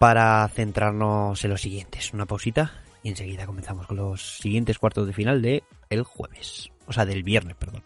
para 0.02 0.48
centrarnos 0.48 1.44
en 1.44 1.52
los 1.52 1.62
siguientes. 1.62 2.12
Una 2.12 2.26
pausita 2.26 2.72
y 3.04 3.10
enseguida 3.10 3.46
comenzamos 3.46 3.86
con 3.86 3.98
los 3.98 4.40
siguientes 4.40 4.80
cuartos 4.80 5.06
de 5.06 5.14
final 5.14 5.44
de 5.44 5.62
el 5.92 6.02
jueves. 6.02 6.72
O 6.88 6.92
sea, 6.92 7.06
del 7.06 7.22
viernes, 7.22 7.56
perdón. 7.56 7.84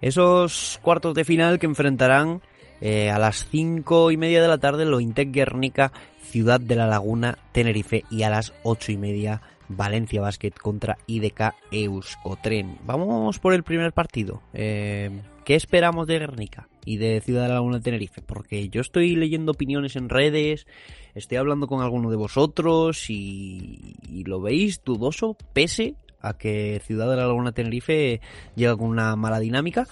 Esos 0.00 0.78
cuartos 0.80 1.14
de 1.14 1.24
final 1.24 1.58
que 1.58 1.66
enfrentarán 1.66 2.40
eh, 2.80 3.10
a 3.10 3.18
las 3.18 3.48
cinco 3.50 4.12
y 4.12 4.16
media 4.16 4.40
de 4.40 4.46
la 4.46 4.58
tarde 4.58 4.84
Lointec 4.84 5.32
Guernica, 5.32 5.90
Ciudad 6.22 6.60
de 6.60 6.76
la 6.76 6.86
Laguna, 6.86 7.38
Tenerife 7.50 8.04
y 8.10 8.22
a 8.22 8.30
las 8.30 8.52
ocho 8.62 8.92
y 8.92 8.96
media 8.96 9.42
Valencia 9.68 10.20
Basket 10.20 10.52
contra 10.52 10.98
IDK 11.08 11.54
Euskotren. 11.72 12.78
Vamos 12.84 13.40
por 13.40 13.54
el 13.54 13.64
primer 13.64 13.92
partido. 13.92 14.40
Eh, 14.54 15.10
¿Qué 15.44 15.56
esperamos 15.56 16.06
de 16.06 16.20
Guernica 16.20 16.68
y 16.84 16.96
de 16.96 17.20
Ciudad 17.20 17.42
de 17.42 17.48
la 17.48 17.54
Laguna 17.54 17.80
Tenerife? 17.80 18.22
Porque 18.22 18.68
yo 18.68 18.80
estoy 18.80 19.16
leyendo 19.16 19.52
opiniones 19.52 19.96
en 19.96 20.08
redes, 20.08 20.66
estoy 21.14 21.38
hablando 21.38 21.66
con 21.66 21.82
alguno 21.82 22.10
de 22.10 22.16
vosotros 22.16 23.10
y, 23.10 23.96
lo 24.24 24.40
veis 24.40 24.82
dudoso, 24.84 25.36
pese 25.52 25.94
a 26.20 26.34
que 26.34 26.80
Ciudad 26.84 27.08
de 27.10 27.16
la 27.16 27.26
Laguna 27.26 27.52
Tenerife 27.52 28.20
llega 28.54 28.76
con 28.76 28.88
una 28.88 29.16
mala 29.16 29.40
dinámica. 29.40 29.86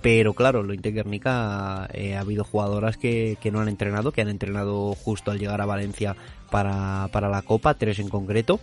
Pero 0.00 0.34
claro, 0.34 0.64
lo 0.64 0.74
Guernica 0.74 1.88
eh, 1.92 2.16
ha 2.16 2.20
habido 2.20 2.42
jugadoras 2.42 2.96
que, 2.96 3.38
que, 3.40 3.52
no 3.52 3.60
han 3.60 3.68
entrenado, 3.68 4.10
que 4.10 4.20
han 4.20 4.28
entrenado 4.28 4.94
justo 4.94 5.30
al 5.30 5.38
llegar 5.38 5.60
a 5.60 5.66
Valencia 5.66 6.16
para, 6.50 7.08
para 7.12 7.28
la 7.28 7.42
Copa, 7.42 7.74
tres 7.74 8.00
en 8.00 8.08
concreto 8.08 8.58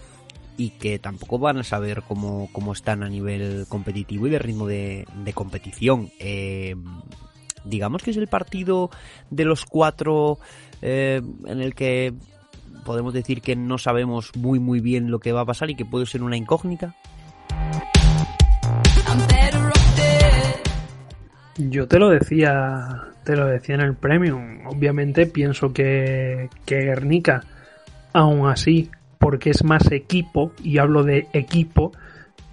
y 0.59 0.71
que 0.71 0.99
tampoco 0.99 1.39
van 1.39 1.57
a 1.57 1.63
saber 1.63 2.03
cómo, 2.05 2.49
cómo 2.51 2.73
están 2.73 3.01
a 3.01 3.09
nivel 3.09 3.65
competitivo 3.69 4.27
y 4.27 4.29
de 4.29 4.39
ritmo 4.39 4.67
de, 4.67 5.07
de 5.23 5.33
competición. 5.33 6.11
Eh, 6.19 6.75
digamos 7.69 8.03
que 8.03 8.11
es 8.11 8.17
el 8.17 8.27
partido 8.27 8.89
de 9.29 9.45
los 9.45 9.65
cuatro 9.65 10.39
eh, 10.81 11.21
en 11.45 11.61
el 11.61 11.75
que 11.75 12.13
podemos 12.85 13.13
decir 13.13 13.41
que 13.41 13.55
no 13.55 13.77
sabemos 13.77 14.31
muy 14.35 14.59
muy 14.59 14.79
bien 14.79 15.11
lo 15.11 15.19
que 15.19 15.31
va 15.31 15.41
a 15.41 15.45
pasar 15.45 15.69
y 15.69 15.75
que 15.75 15.85
puede 15.85 16.05
ser 16.05 16.23
una 16.23 16.37
incógnita. 16.37 16.95
Yo 21.57 21.87
te 21.87 21.99
lo 21.99 22.09
decía, 22.09 23.03
te 23.25 23.35
lo 23.35 23.45
decía 23.47 23.75
en 23.75 23.81
el 23.81 23.95
premium. 23.95 24.65
Obviamente 24.67 25.25
pienso 25.25 25.73
que, 25.73 26.49
que 26.65 26.77
Guernica, 26.77 27.43
aún 28.13 28.47
así, 28.47 28.89
porque 29.17 29.49
es 29.49 29.63
más 29.65 29.91
equipo, 29.91 30.53
y 30.63 30.77
hablo 30.77 31.03
de 31.03 31.27
equipo, 31.33 31.91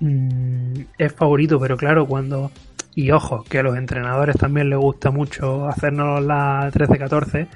mm, 0.00 0.80
es 0.98 1.12
favorito, 1.12 1.60
pero 1.60 1.76
claro, 1.76 2.06
cuando... 2.06 2.50
Y 2.96 3.10
ojo, 3.10 3.44
que 3.44 3.58
a 3.58 3.62
los 3.62 3.76
entrenadores 3.76 4.36
también 4.36 4.70
les 4.70 4.78
gusta 4.78 5.10
mucho 5.10 5.68
hacernos 5.68 6.24
la 6.24 6.70
13-14. 6.72 7.46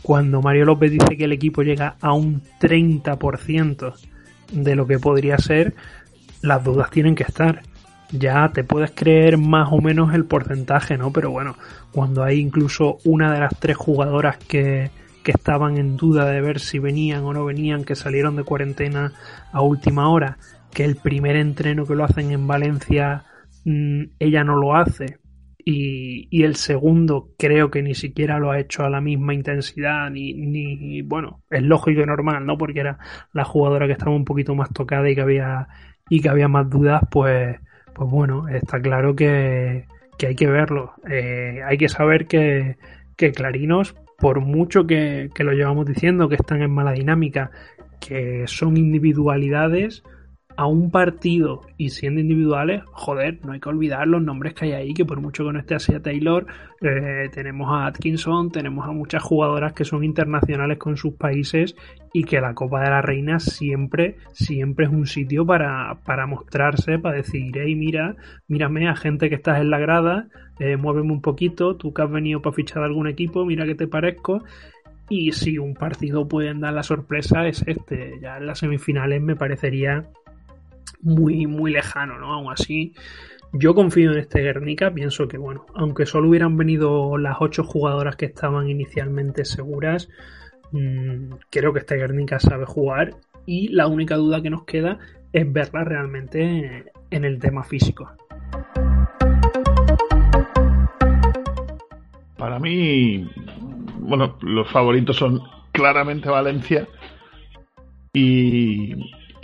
Cuando 0.00 0.40
Mario 0.40 0.64
López 0.64 0.90
dice 0.90 1.18
que 1.18 1.24
el 1.24 1.32
equipo 1.32 1.62
llega 1.62 1.96
a 2.00 2.14
un 2.14 2.40
30% 2.58 3.94
de 4.52 4.74
lo 4.74 4.86
que 4.86 4.98
podría 4.98 5.36
ser, 5.36 5.74
las 6.40 6.64
dudas 6.64 6.90
tienen 6.90 7.14
que 7.14 7.24
estar. 7.24 7.60
Ya 8.10 8.48
te 8.54 8.64
puedes 8.64 8.90
creer 8.92 9.36
más 9.36 9.68
o 9.70 9.82
menos 9.82 10.14
el 10.14 10.24
porcentaje, 10.24 10.96
¿no? 10.96 11.12
Pero 11.12 11.30
bueno, 11.30 11.58
cuando 11.92 12.24
hay 12.24 12.40
incluso 12.40 12.96
una 13.04 13.30
de 13.34 13.40
las 13.40 13.54
tres 13.60 13.76
jugadoras 13.76 14.38
que, 14.38 14.90
que 15.22 15.32
estaban 15.32 15.76
en 15.76 15.98
duda 15.98 16.24
de 16.24 16.40
ver 16.40 16.58
si 16.58 16.78
venían 16.78 17.22
o 17.24 17.34
no 17.34 17.44
venían, 17.44 17.84
que 17.84 17.96
salieron 17.96 18.34
de 18.36 18.44
cuarentena 18.44 19.12
a 19.52 19.60
última 19.60 20.08
hora, 20.08 20.38
que 20.72 20.86
el 20.86 20.96
primer 20.96 21.36
entreno 21.36 21.84
que 21.84 21.94
lo 21.94 22.04
hacen 22.04 22.30
en 22.32 22.46
Valencia 22.46 23.24
ella 24.18 24.44
no 24.44 24.56
lo 24.56 24.76
hace. 24.76 25.18
Y, 25.68 26.28
y 26.30 26.44
el 26.44 26.54
segundo 26.54 27.30
creo 27.36 27.72
que 27.72 27.82
ni 27.82 27.94
siquiera 27.94 28.38
lo 28.38 28.52
ha 28.52 28.60
hecho 28.60 28.84
a 28.84 28.90
la 28.90 29.00
misma 29.00 29.34
intensidad 29.34 30.08
ni, 30.10 30.32
ni 30.32 31.02
bueno 31.02 31.42
es 31.50 31.60
lógico 31.60 32.02
y 32.02 32.06
normal 32.06 32.46
no 32.46 32.56
porque 32.56 32.78
era 32.78 33.00
la 33.32 33.42
jugadora 33.42 33.88
que 33.88 33.94
estaba 33.94 34.14
un 34.14 34.24
poquito 34.24 34.54
más 34.54 34.72
tocada 34.72 35.10
y 35.10 35.16
que 35.16 35.22
había 35.22 35.66
y 36.08 36.20
que 36.20 36.28
había 36.28 36.46
más 36.46 36.70
dudas 36.70 37.02
pues 37.10 37.56
pues 37.96 38.08
bueno 38.08 38.46
está 38.46 38.80
claro 38.80 39.16
que, 39.16 39.86
que 40.18 40.28
hay 40.28 40.34
que 40.34 40.46
verlo. 40.46 40.94
Eh, 41.08 41.60
hay 41.64 41.78
que 41.78 41.88
saber 41.88 42.26
que, 42.26 42.76
que 43.16 43.32
Clarinos 43.32 43.94
por 44.18 44.40
mucho 44.40 44.86
que, 44.86 45.30
que 45.34 45.44
lo 45.44 45.52
llevamos 45.52 45.86
diciendo 45.86 46.28
que 46.28 46.36
están 46.36 46.62
en 46.62 46.70
mala 46.70 46.92
dinámica 46.92 47.50
que 48.00 48.44
son 48.46 48.76
individualidades 48.76 50.02
a 50.56 50.66
un 50.66 50.90
partido 50.90 51.62
y 51.76 51.90
siendo 51.90 52.20
individuales, 52.20 52.82
joder, 52.92 53.38
no 53.44 53.52
hay 53.52 53.60
que 53.60 53.68
olvidar 53.68 54.06
los 54.08 54.22
nombres 54.22 54.54
que 54.54 54.66
hay 54.66 54.72
ahí, 54.72 54.94
que 54.94 55.04
por 55.04 55.20
mucho 55.20 55.44
que 55.44 55.52
no 55.52 55.58
esté 55.58 55.74
así 55.74 55.94
a 55.94 56.00
Taylor, 56.00 56.46
eh, 56.80 57.28
tenemos 57.32 57.68
a 57.70 57.86
Atkinson, 57.86 58.50
tenemos 58.50 58.86
a 58.86 58.92
muchas 58.92 59.22
jugadoras 59.22 59.74
que 59.74 59.84
son 59.84 60.02
internacionales 60.02 60.78
con 60.78 60.96
sus 60.96 61.14
países 61.14 61.76
y 62.12 62.24
que 62.24 62.40
la 62.40 62.54
Copa 62.54 62.80
de 62.80 62.90
la 62.90 63.02
Reina 63.02 63.38
siempre, 63.38 64.16
siempre 64.32 64.86
es 64.86 64.92
un 64.92 65.06
sitio 65.06 65.44
para, 65.44 65.98
para 66.04 66.26
mostrarse, 66.26 66.98
para 66.98 67.16
decir, 67.16 67.52
hey, 67.54 67.74
mira, 67.74 68.16
mírame 68.48 68.88
a 68.88 68.96
gente 68.96 69.28
que 69.28 69.34
estás 69.34 69.60
en 69.60 69.70
la 69.70 69.78
grada, 69.78 70.28
eh, 70.58 70.76
muéveme 70.76 71.12
un 71.12 71.20
poquito, 71.20 71.76
tú 71.76 71.92
que 71.92 72.02
has 72.02 72.10
venido 72.10 72.40
para 72.40 72.56
fichar 72.56 72.78
de 72.78 72.86
algún 72.86 73.08
equipo, 73.08 73.44
mira 73.44 73.66
que 73.66 73.74
te 73.74 73.86
parezco. 73.86 74.42
Y 75.08 75.32
si 75.32 75.58
un 75.58 75.74
partido 75.74 76.26
pueden 76.26 76.60
dar 76.60 76.72
la 76.72 76.82
sorpresa 76.82 77.46
es 77.46 77.62
este. 77.66 78.18
Ya 78.20 78.38
en 78.38 78.46
las 78.46 78.58
semifinales 78.58 79.22
me 79.22 79.36
parecería 79.36 80.04
muy, 81.02 81.46
muy 81.46 81.72
lejano, 81.72 82.18
¿no? 82.18 82.32
Aún 82.32 82.52
así, 82.52 82.94
yo 83.52 83.74
confío 83.74 84.12
en 84.12 84.18
este 84.18 84.42
Guernica, 84.42 84.92
pienso 84.92 85.28
que, 85.28 85.38
bueno, 85.38 85.66
aunque 85.74 86.06
solo 86.06 86.28
hubieran 86.28 86.56
venido 86.56 87.16
las 87.18 87.36
ocho 87.40 87.64
jugadoras 87.64 88.16
que 88.16 88.26
estaban 88.26 88.68
inicialmente 88.68 89.44
seguras, 89.44 90.08
mmm, 90.72 91.34
creo 91.50 91.72
que 91.72 91.80
este 91.80 91.96
Guernica 91.96 92.38
sabe 92.40 92.66
jugar 92.66 93.14
y 93.46 93.68
la 93.68 93.86
única 93.86 94.16
duda 94.16 94.42
que 94.42 94.50
nos 94.50 94.64
queda 94.64 94.98
es 95.32 95.50
verla 95.52 95.84
realmente 95.84 96.84
en 97.10 97.24
el 97.24 97.38
tema 97.38 97.62
físico. 97.62 98.10
Para 102.36 102.58
mí, 102.58 103.28
bueno, 104.00 104.36
los 104.42 104.70
favoritos 104.70 105.16
son 105.16 105.40
claramente 105.72 106.28
Valencia 106.28 106.86
y, 108.12 108.94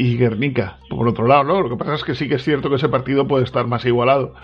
y 0.03 0.17
Guernica, 0.17 0.79
por 0.91 1.07
otro 1.07 1.27
lado, 1.27 1.45
¿no? 1.45 1.61
Lo 1.63 1.71
que 1.71 1.77
pasa 1.77 1.95
es 1.95 2.05
que 2.05 2.15
sí 2.15 2.29
que 2.29 2.35
es 2.35 2.43
cierto 2.43 2.69
que 2.69 2.77
ese 2.77 2.89
partido 2.89 3.29
puede 3.29 3.45
estar 3.45 3.67
más 3.67 3.85
igualado, 3.85 4.35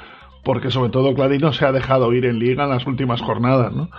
porque 0.44 0.70
sobre 0.70 0.90
todo 0.90 1.14
Clarino 1.14 1.52
se 1.52 1.66
ha 1.66 1.72
dejado 1.72 2.12
ir 2.12 2.26
en 2.26 2.38
liga 2.38 2.64
en 2.64 2.70
las 2.70 2.86
últimas 2.86 3.20
jornadas, 3.20 3.72
¿no? 3.72 3.90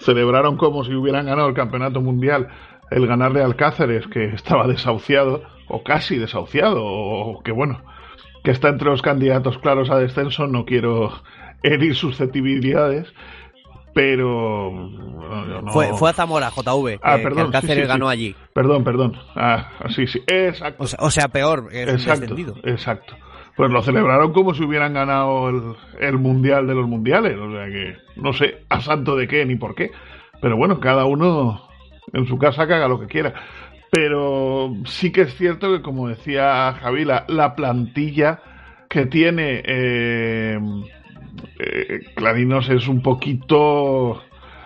Celebraron 0.00 0.56
como 0.56 0.84
si 0.84 0.94
hubieran 0.94 1.26
ganado 1.26 1.48
el 1.48 1.54
campeonato 1.54 2.00
mundial 2.00 2.48
el 2.90 3.06
ganarle 3.06 3.42
al 3.42 3.56
Cáceres, 3.56 4.06
que 4.06 4.24
estaba 4.26 4.66
desahuciado, 4.66 5.42
o 5.68 5.82
casi 5.82 6.18
desahuciado, 6.18 6.82
o 6.84 7.42
que 7.42 7.52
bueno, 7.52 7.82
que 8.42 8.50
está 8.50 8.68
entre 8.68 8.88
los 8.88 9.02
candidatos 9.02 9.58
claros 9.58 9.90
a 9.90 9.98
descenso, 9.98 10.46
no 10.46 10.64
quiero 10.64 11.12
herir 11.62 11.94
susceptibilidades, 11.94 13.12
pero 13.98 14.70
no, 14.70 15.62
no. 15.62 15.72
Fue, 15.72 15.92
fue 15.94 16.10
a 16.10 16.12
Zamora, 16.12 16.50
JV, 16.50 17.00
Ah, 17.02 17.16
que, 17.16 17.22
perdón, 17.24 17.36
que 17.38 17.46
el 17.46 17.50
Cáceres 17.50 17.74
sí, 17.74 17.80
sí, 17.80 17.82
sí. 17.82 17.88
ganó 17.88 18.08
allí. 18.08 18.36
Perdón, 18.52 18.84
perdón. 18.84 19.16
Ah, 19.34 19.70
sí, 19.88 20.06
sí, 20.06 20.22
exacto. 20.28 20.84
O 20.84 20.86
sea, 20.86 20.98
o 21.02 21.10
sea, 21.10 21.26
peor, 21.26 21.64
un 21.64 21.74
Exacto, 21.76 22.36
exacto. 22.62 23.16
Pues 23.56 23.72
lo 23.72 23.82
celebraron 23.82 24.32
como 24.32 24.54
si 24.54 24.62
hubieran 24.62 24.94
ganado 24.94 25.48
el, 25.48 25.62
el 25.98 26.16
mundial 26.16 26.68
de 26.68 26.74
los 26.76 26.86
mundiales. 26.86 27.36
O 27.36 27.50
sea 27.50 27.66
que 27.66 27.96
no 28.14 28.32
sé 28.32 28.62
a 28.68 28.80
santo 28.80 29.16
de 29.16 29.26
qué 29.26 29.44
ni 29.44 29.56
por 29.56 29.74
qué. 29.74 29.90
Pero 30.40 30.56
bueno, 30.56 30.78
cada 30.78 31.04
uno 31.04 31.68
en 32.12 32.24
su 32.28 32.38
casa 32.38 32.68
que 32.68 32.74
haga 32.74 32.86
lo 32.86 33.00
que 33.00 33.08
quiera. 33.08 33.34
Pero 33.90 34.74
sí 34.84 35.10
que 35.10 35.22
es 35.22 35.34
cierto 35.34 35.72
que, 35.72 35.82
como 35.82 36.06
decía 36.06 36.72
Javi, 36.80 37.04
la, 37.04 37.24
la 37.26 37.56
plantilla 37.56 38.38
que 38.88 39.06
tiene 39.06 39.60
eh, 39.66 40.56
eh, 41.58 42.00
Clarinos 42.14 42.68
es 42.68 42.88
un 42.88 43.02
poquito 43.02 44.22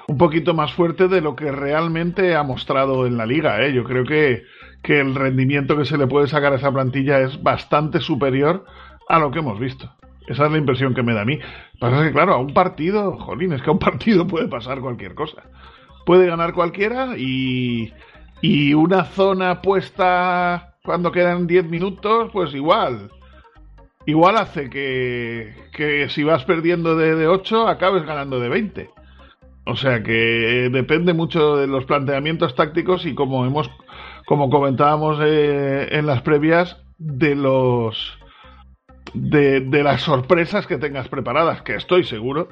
un 0.08 0.18
poquito 0.18 0.52
más 0.54 0.72
fuerte 0.72 1.08
de 1.08 1.20
lo 1.20 1.36
que 1.36 1.50
realmente 1.50 2.34
ha 2.34 2.42
mostrado 2.42 3.06
en 3.06 3.16
la 3.16 3.26
liga. 3.26 3.64
¿eh? 3.64 3.72
Yo 3.72 3.84
creo 3.84 4.04
que, 4.04 4.44
que 4.82 5.00
el 5.00 5.14
rendimiento 5.14 5.76
que 5.76 5.84
se 5.84 5.96
le 5.96 6.06
puede 6.06 6.26
sacar 6.26 6.52
a 6.52 6.56
esa 6.56 6.72
plantilla 6.72 7.20
es 7.20 7.42
bastante 7.42 8.00
superior 8.00 8.64
a 9.08 9.18
lo 9.18 9.30
que 9.30 9.38
hemos 9.38 9.58
visto. 9.58 9.90
Esa 10.26 10.46
es 10.46 10.52
la 10.52 10.58
impresión 10.58 10.94
que 10.94 11.02
me 11.02 11.14
da 11.14 11.22
a 11.22 11.24
mí. 11.24 11.38
Pasa 11.78 12.02
que, 12.02 12.12
claro, 12.12 12.34
a 12.34 12.38
un 12.38 12.52
partido, 12.52 13.16
jolín, 13.18 13.52
es 13.52 13.62
que 13.62 13.70
a 13.70 13.72
un 13.72 13.78
partido 13.78 14.26
puede 14.26 14.48
pasar 14.48 14.80
cualquier 14.80 15.14
cosa. 15.14 15.42
Puede 16.04 16.26
ganar 16.26 16.52
cualquiera 16.52 17.16
y, 17.16 17.92
y 18.40 18.74
una 18.74 19.04
zona 19.04 19.62
puesta 19.62 20.74
cuando 20.84 21.12
quedan 21.12 21.46
10 21.46 21.68
minutos, 21.70 22.30
pues 22.32 22.54
igual. 22.54 23.10
Igual 24.06 24.36
hace 24.36 24.68
que, 24.68 25.54
que 25.72 26.08
si 26.08 26.24
vas 26.24 26.44
perdiendo 26.44 26.96
de, 26.96 27.14
de 27.14 27.28
8, 27.28 27.68
acabes 27.68 28.04
ganando 28.04 28.40
de 28.40 28.48
20. 28.48 28.90
O 29.64 29.76
sea 29.76 30.02
que 30.02 30.68
depende 30.72 31.12
mucho 31.12 31.56
de 31.56 31.68
los 31.68 31.84
planteamientos 31.84 32.54
tácticos 32.56 33.06
y 33.06 33.14
como 33.14 33.46
hemos, 33.46 33.70
como 34.26 34.50
comentábamos 34.50 35.18
eh, 35.22 35.88
en 35.92 36.06
las 36.06 36.22
previas, 36.22 36.78
de 36.98 37.34
los 37.34 38.18
de, 39.14 39.60
de, 39.60 39.82
las 39.82 40.02
sorpresas 40.02 40.66
que 40.66 40.78
tengas 40.78 41.08
preparadas, 41.08 41.62
que 41.62 41.74
estoy 41.74 42.04
seguro 42.04 42.48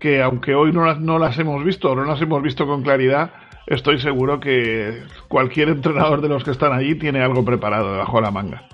que 0.00 0.22
aunque 0.22 0.54
hoy 0.54 0.72
no 0.72 0.84
las, 0.84 1.00
no 1.00 1.18
las 1.18 1.38
hemos 1.38 1.64
visto, 1.64 1.94
no 1.94 2.04
las 2.04 2.20
hemos 2.20 2.42
visto 2.42 2.66
con 2.66 2.82
claridad, 2.82 3.32
estoy 3.66 3.98
seguro 3.98 4.40
que 4.40 5.02
cualquier 5.28 5.70
entrenador 5.70 6.20
de 6.20 6.28
los 6.28 6.44
que 6.44 6.50
están 6.50 6.72
allí 6.72 6.96
tiene 6.96 7.22
algo 7.22 7.44
preparado 7.44 7.92
debajo 7.92 8.16
de 8.16 8.22
la 8.22 8.30
manga. 8.30 8.68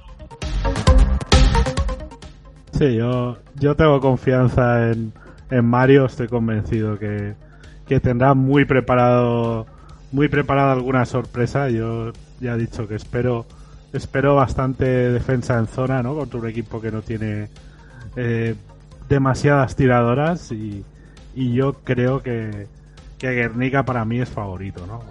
Sí, 2.83 2.97
yo, 2.97 3.37
yo 3.55 3.77
tengo 3.77 4.01
confianza 4.01 4.90
en, 4.90 5.12
en 5.53 5.64
Mario, 5.64 6.07
estoy 6.07 6.27
convencido 6.27 6.99
que, 6.99 7.35
que 7.87 8.01
tendrá 8.01 8.35
muy 8.35 8.64
preparado 8.64 9.66
muy 10.11 10.27
preparada 10.27 10.73
alguna 10.73 11.05
sorpresa. 11.05 11.71
Yo 11.71 12.11
ya 12.40 12.55
he 12.55 12.59
dicho 12.59 12.88
que 12.88 12.97
espero 12.97 13.47
espero 13.92 14.35
bastante 14.35 14.85
defensa 14.85 15.61
en 15.61 15.68
zona, 15.68 16.03
¿no? 16.03 16.16
Contra 16.16 16.40
un 16.40 16.49
equipo 16.49 16.81
que 16.81 16.90
no 16.90 17.03
tiene 17.03 17.51
eh, 18.16 18.57
demasiadas 19.09 19.77
tiradoras 19.77 20.51
y, 20.51 20.85
y 21.37 21.55
yo 21.55 21.75
creo 21.85 22.21
que, 22.21 22.66
que 23.16 23.31
Guernica 23.31 23.85
para 23.85 24.05
mí 24.05 24.21
es 24.21 24.29
favorito, 24.29 24.88
¿no? 24.88 25.05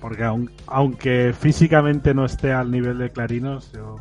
Porque 0.00 0.24
aun, 0.24 0.50
aunque 0.66 1.32
físicamente 1.32 2.12
no 2.12 2.24
esté 2.24 2.52
al 2.52 2.72
nivel 2.72 2.98
de 2.98 3.10
Clarinos, 3.10 3.70
yo 3.70 4.00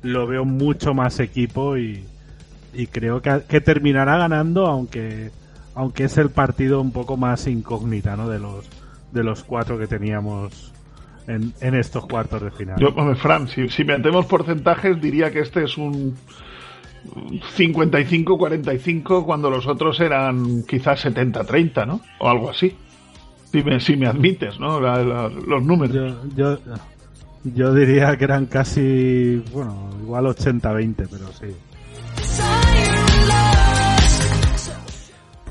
lo 0.00 0.26
veo 0.26 0.46
mucho 0.46 0.94
más 0.94 1.20
equipo 1.20 1.76
y, 1.76 2.06
y 2.72 2.86
creo 2.86 3.22
que, 3.22 3.42
que 3.48 3.60
terminará 3.60 4.16
ganando, 4.16 4.66
aunque 4.66 5.30
aunque 5.74 6.04
es 6.04 6.18
el 6.18 6.30
partido 6.30 6.80
un 6.80 6.92
poco 6.92 7.16
más 7.16 7.46
incógnita, 7.46 8.16
¿no? 8.16 8.28
De 8.28 8.38
los 8.38 8.68
de 9.12 9.22
los 9.22 9.44
cuatro 9.44 9.78
que 9.78 9.86
teníamos 9.86 10.72
en, 11.26 11.52
en 11.60 11.74
estos 11.74 12.06
cuartos 12.06 12.42
de 12.42 12.50
final. 12.50 12.76
Yo, 12.78 12.88
hombre, 12.88 13.16
Fran, 13.16 13.48
si, 13.48 13.68
si 13.68 13.84
metemos 13.84 14.26
porcentajes, 14.26 15.00
diría 15.00 15.30
que 15.30 15.40
este 15.40 15.64
es 15.64 15.76
un 15.76 16.16
55-45 17.56 19.24
cuando 19.24 19.50
los 19.50 19.66
otros 19.66 20.00
eran 20.00 20.62
quizás 20.64 21.04
70-30, 21.04 21.86
¿no? 21.86 22.00
O 22.18 22.28
algo 22.28 22.50
así. 22.50 22.74
Si 23.50 23.62
me, 23.62 23.80
si 23.80 23.96
me 23.96 24.06
admites, 24.06 24.58
¿no? 24.58 24.80
La, 24.80 25.02
la, 25.02 25.28
los 25.28 25.62
números. 25.62 25.94
Yo, 25.94 26.26
yo, 26.34 26.58
yo, 27.44 27.74
diría 27.74 28.16
que 28.16 28.24
eran 28.24 28.46
casi, 28.46 29.42
bueno, 29.52 29.90
igual 30.02 30.26
80-20, 30.26 31.08
pero 31.10 31.26
sí. 31.32 32.61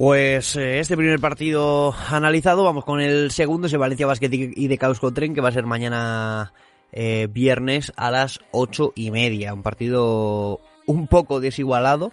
Pues 0.01 0.55
eh, 0.55 0.79
este 0.79 0.97
primer 0.97 1.19
partido 1.19 1.93
analizado, 2.09 2.63
vamos 2.63 2.85
con 2.85 3.01
el 3.01 3.29
segundo, 3.29 3.67
ese 3.67 3.77
Valencia 3.77 4.07
Basket 4.07 4.31
y 4.31 4.67
de 4.67 4.77
Caos 4.79 4.99
Tren, 5.13 5.35
que 5.35 5.41
va 5.41 5.49
a 5.49 5.51
ser 5.51 5.67
mañana 5.67 6.53
eh, 6.91 7.27
viernes 7.31 7.93
a 7.95 8.09
las 8.09 8.39
ocho 8.51 8.93
y 8.95 9.11
media. 9.11 9.53
Un 9.53 9.61
partido 9.61 10.59
un 10.87 11.05
poco 11.05 11.39
desigualado, 11.39 12.11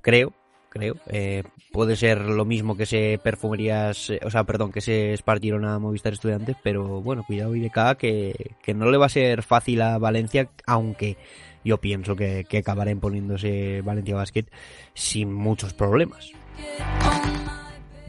creo, 0.00 0.32
creo. 0.70 0.96
Eh, 1.08 1.42
puede 1.72 1.96
ser 1.96 2.22
lo 2.22 2.46
mismo 2.46 2.76
que 2.76 2.86
se 2.86 3.20
perfumerías, 3.22 4.08
eh, 4.10 4.20
o 4.24 4.30
sea, 4.30 4.44
perdón, 4.44 4.72
que 4.72 4.80
se 4.80 5.12
espartieron 5.12 5.66
a 5.66 5.78
Movistar 5.78 6.14
Estudiantes, 6.14 6.56
pero 6.62 7.02
bueno, 7.02 7.24
cuidado 7.24 7.54
IDK 7.54 7.96
que, 7.98 8.54
que 8.62 8.72
no 8.72 8.90
le 8.90 8.96
va 8.96 9.06
a 9.06 9.10
ser 9.10 9.42
fácil 9.42 9.82
a 9.82 9.98
Valencia, 9.98 10.48
aunque 10.66 11.18
yo 11.64 11.78
pienso 11.78 12.16
que, 12.16 12.46
que 12.48 12.58
acabará 12.58 12.90
imponiéndose 12.90 13.82
Valencia 13.82 14.14
Basket 14.14 14.46
sin 14.94 15.32
muchos 15.32 15.74
problemas. 15.74 16.32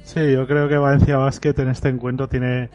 Sí, 0.04 0.32
yo 0.32 0.46
creo 0.48 0.68
que 0.68 0.78
Valencia 0.78 1.18
Basket 1.18 1.54
en 1.58 1.70
este 1.70 1.90
encuentro 1.90 2.28
tiene, 2.28 2.70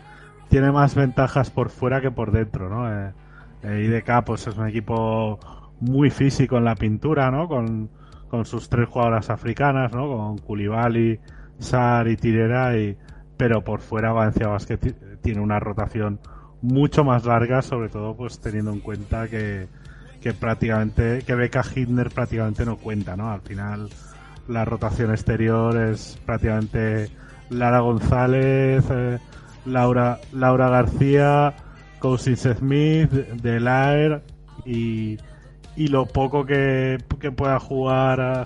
tiene 0.48 0.72
más 0.72 0.94
ventajas 0.94 1.50
por 1.50 1.70
fuera 1.70 2.00
que 2.00 2.10
por 2.10 2.32
dentro, 2.32 2.68
¿no? 2.68 2.90
Eh, 2.90 3.12
eh, 3.62 3.82
IDK 3.84 4.24
pues 4.24 4.46
es 4.46 4.56
un 4.56 4.68
equipo 4.68 5.38
muy 5.80 6.10
físico 6.10 6.56
en 6.56 6.64
la 6.64 6.74
pintura, 6.74 7.30
¿no? 7.30 7.48
Con, 7.48 7.90
con 8.36 8.46
sus 8.46 8.68
tres 8.68 8.88
jugadoras 8.88 9.30
africanas, 9.30 9.92
¿no? 9.92 10.06
Con 10.08 10.38
Koulibaly, 10.38 11.18
Sar 11.58 12.08
y 12.08 12.16
Tirera, 12.16 12.76
y, 12.78 12.96
pero 13.36 13.62
por 13.62 13.80
fuera 13.80 14.12
Valencia 14.12 14.48
Basket 14.48 14.76
ti- 14.78 14.94
tiene 15.22 15.40
una 15.40 15.58
rotación 15.58 16.20
mucho 16.62 17.04
más 17.04 17.24
larga, 17.24 17.62
sobre 17.62 17.88
todo 17.88 18.16
pues 18.16 18.40
teniendo 18.40 18.72
en 18.72 18.80
cuenta 18.80 19.28
que, 19.28 19.68
que 20.20 20.32
prácticamente, 20.32 21.22
que 21.26 21.34
Beca 21.34 21.62
Hitner 21.62 22.10
prácticamente 22.10 22.64
no 22.64 22.76
cuenta, 22.76 23.16
¿no? 23.16 23.30
Al 23.30 23.40
final 23.40 23.88
la 24.48 24.64
rotación 24.64 25.10
exterior 25.10 25.76
es 25.76 26.18
prácticamente 26.24 27.10
Lara 27.50 27.80
González, 27.80 28.84
eh, 28.90 29.18
Laura, 29.64 30.18
Laura 30.32 30.68
García, 30.68 31.54
Cousins 31.98 32.48
Smith, 32.58 33.10
Delaer 33.10 34.22
y, 34.64 35.18
y 35.76 35.88
lo 35.88 36.06
poco 36.06 36.46
que, 36.46 36.98
que 37.20 37.30
pueda 37.30 37.60
jugar 37.60 38.20
a 38.20 38.44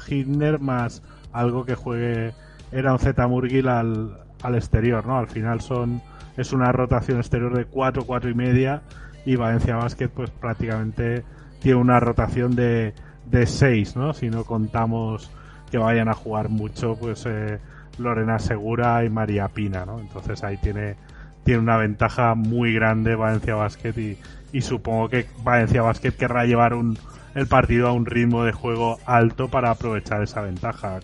más 0.58 1.02
algo 1.32 1.64
que 1.64 1.74
juegue 1.74 2.32
era 2.72 2.92
un 2.92 2.98
Z 2.98 3.26
Murgil 3.26 3.68
al, 3.68 4.18
al 4.42 4.54
exterior, 4.54 5.06
¿no? 5.06 5.18
Al 5.18 5.28
final 5.28 5.60
son 5.60 6.02
es 6.36 6.52
una 6.52 6.72
rotación 6.72 7.18
exterior 7.18 7.56
de 7.56 7.66
4, 7.66 8.04
4 8.04 8.30
y 8.30 8.34
media 8.34 8.82
y 9.24 9.36
Valencia 9.36 9.76
Basket 9.76 10.08
pues 10.08 10.30
prácticamente 10.30 11.22
tiene 11.60 11.78
una 11.78 12.00
rotación 12.00 12.56
de, 12.56 12.94
de 13.26 13.46
6, 13.46 13.96
¿no? 13.96 14.12
Si 14.12 14.30
no 14.30 14.44
contamos 14.44 15.30
que 15.70 15.78
vayan 15.78 16.08
a 16.08 16.14
jugar 16.14 16.48
mucho, 16.48 16.96
pues 16.96 17.26
eh, 17.26 17.58
Lorena 17.98 18.38
Segura 18.38 19.04
y 19.04 19.10
María 19.10 19.48
Pina, 19.48 19.84
¿no? 19.84 20.00
Entonces 20.00 20.42
ahí 20.42 20.56
tiene, 20.56 20.96
tiene 21.44 21.60
una 21.60 21.76
ventaja 21.76 22.34
muy 22.34 22.72
grande 22.74 23.14
Valencia 23.14 23.54
Basket 23.54 23.96
y, 23.96 24.18
y 24.52 24.60
supongo 24.60 25.08
que 25.08 25.26
Valencia 25.42 25.82
Basket 25.82 26.12
querrá 26.12 26.44
llevar 26.44 26.74
un, 26.74 26.98
el 27.34 27.46
partido 27.46 27.88
a 27.88 27.92
un 27.92 28.06
ritmo 28.06 28.44
de 28.44 28.52
juego 28.52 28.98
alto 29.06 29.48
para 29.48 29.70
aprovechar 29.70 30.22
esa 30.22 30.42
ventaja, 30.42 31.00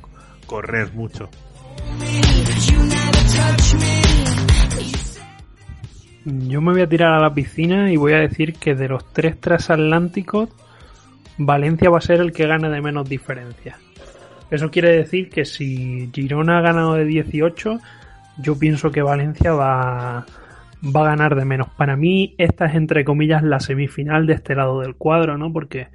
correr 0.47 0.93
mucho. 0.93 1.29
Yo 6.25 6.61
me 6.61 6.73
voy 6.73 6.83
a 6.83 6.89
tirar 6.89 7.13
a 7.13 7.21
la 7.21 7.33
piscina 7.33 7.93
y 7.93 7.97
voy 7.97 8.13
a 8.13 8.19
decir 8.19 8.55
que 8.55 8.75
de 8.75 8.89
los 8.89 9.13
tres 9.13 9.41
transatlánticos, 9.41 10.49
Valencia 11.39 11.89
va 11.89 11.99
a 11.99 12.01
ser 12.01 12.21
el 12.21 12.33
que 12.33 12.47
gane 12.47 12.69
de 12.69 12.81
menos 12.81 13.09
diferencia. 13.09 13.79
Eso 14.51 14.71
quiere 14.71 14.97
decir 14.97 15.29
que 15.29 15.45
si 15.45 16.11
Girona 16.13 16.59
ha 16.59 16.63
ganado 16.63 16.95
de 16.95 17.05
18, 17.05 17.79
yo 18.39 18.59
pienso 18.59 18.91
que 18.91 19.03
Valencia 19.03 19.53
va, 19.53 20.27
va 20.83 21.01
a 21.01 21.11
ganar 21.11 21.35
de 21.35 21.45
menos. 21.45 21.69
Para 21.77 21.97
mí, 21.97 22.35
esta 22.39 22.67
es 22.67 22.75
entre 22.75 23.05
comillas 23.05 23.43
la 23.43 23.61
semifinal 23.61 24.27
de 24.27 24.35
este 24.35 24.55
lado 24.55 24.81
del 24.81 24.97
cuadro, 24.97 25.39
¿no? 25.39 25.53
Porque 25.53 25.89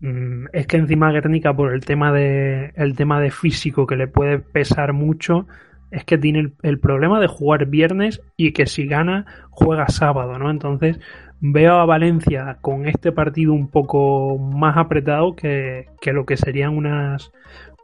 mm, 0.00 0.46
es 0.52 0.66
que 0.66 0.76
encima 0.76 1.12
Guernica, 1.12 1.54
por 1.54 1.72
el 1.72 1.84
tema 1.84 2.12
de, 2.12 2.72
el 2.76 2.96
tema 2.96 3.20
de 3.20 3.30
físico 3.30 3.86
que 3.86 3.96
le 3.96 4.08
puede 4.08 4.38
pesar 4.38 4.92
mucho, 4.92 5.46
es 5.90 6.04
que 6.04 6.18
tiene 6.18 6.52
el, 6.62 6.80
problema 6.80 7.20
de 7.20 7.26
jugar 7.26 7.66
viernes 7.66 8.22
y 8.36 8.52
que 8.52 8.66
si 8.66 8.86
gana, 8.86 9.26
juega 9.50 9.88
sábado, 9.88 10.38
¿no? 10.38 10.50
Entonces, 10.50 10.98
veo 11.40 11.74
a 11.74 11.84
Valencia 11.84 12.58
con 12.60 12.86
este 12.86 13.12
partido 13.12 13.52
un 13.52 13.68
poco 13.68 14.38
más 14.38 14.76
apretado 14.78 15.36
que, 15.36 15.86
que 16.00 16.12
lo 16.12 16.24
que 16.24 16.38
serían 16.38 16.76
unas, 16.76 17.30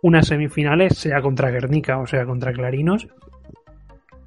unas 0.03 0.27
semifinales, 0.27 0.97
sea 0.97 1.21
contra 1.21 1.51
Guernica 1.51 1.99
o 1.99 2.07
sea 2.07 2.25
contra 2.25 2.53
Clarinos. 2.53 3.09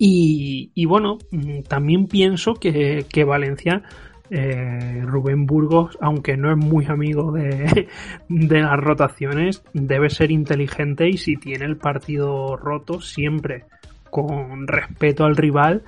Y, 0.04 0.86
bueno, 0.88 1.20
mm, 1.30 1.62
también 1.68 2.08
pienso 2.08 2.56
que, 2.56 3.24
Valencia, 3.24 3.84
eh, 4.32 5.04
Rubén 5.06 5.46
Burgos, 5.46 5.96
aunque 6.02 6.36
no 6.38 6.50
es 6.50 6.58
muy 6.58 6.88
amigo 6.88 7.32
de, 7.34 7.88
las 8.28 8.80
rotaciones, 8.80 9.62
debe 9.74 10.10
ser 10.10 10.32
inteligente 10.32 11.08
y 11.08 11.18
si 11.18 11.36
tiene 11.36 11.66
el 11.66 11.78
partido 11.78 12.58
roto, 12.58 13.00
siempre 13.00 13.66
con 14.10 14.66
respeto 14.66 15.24
al 15.24 15.36
rival, 15.36 15.84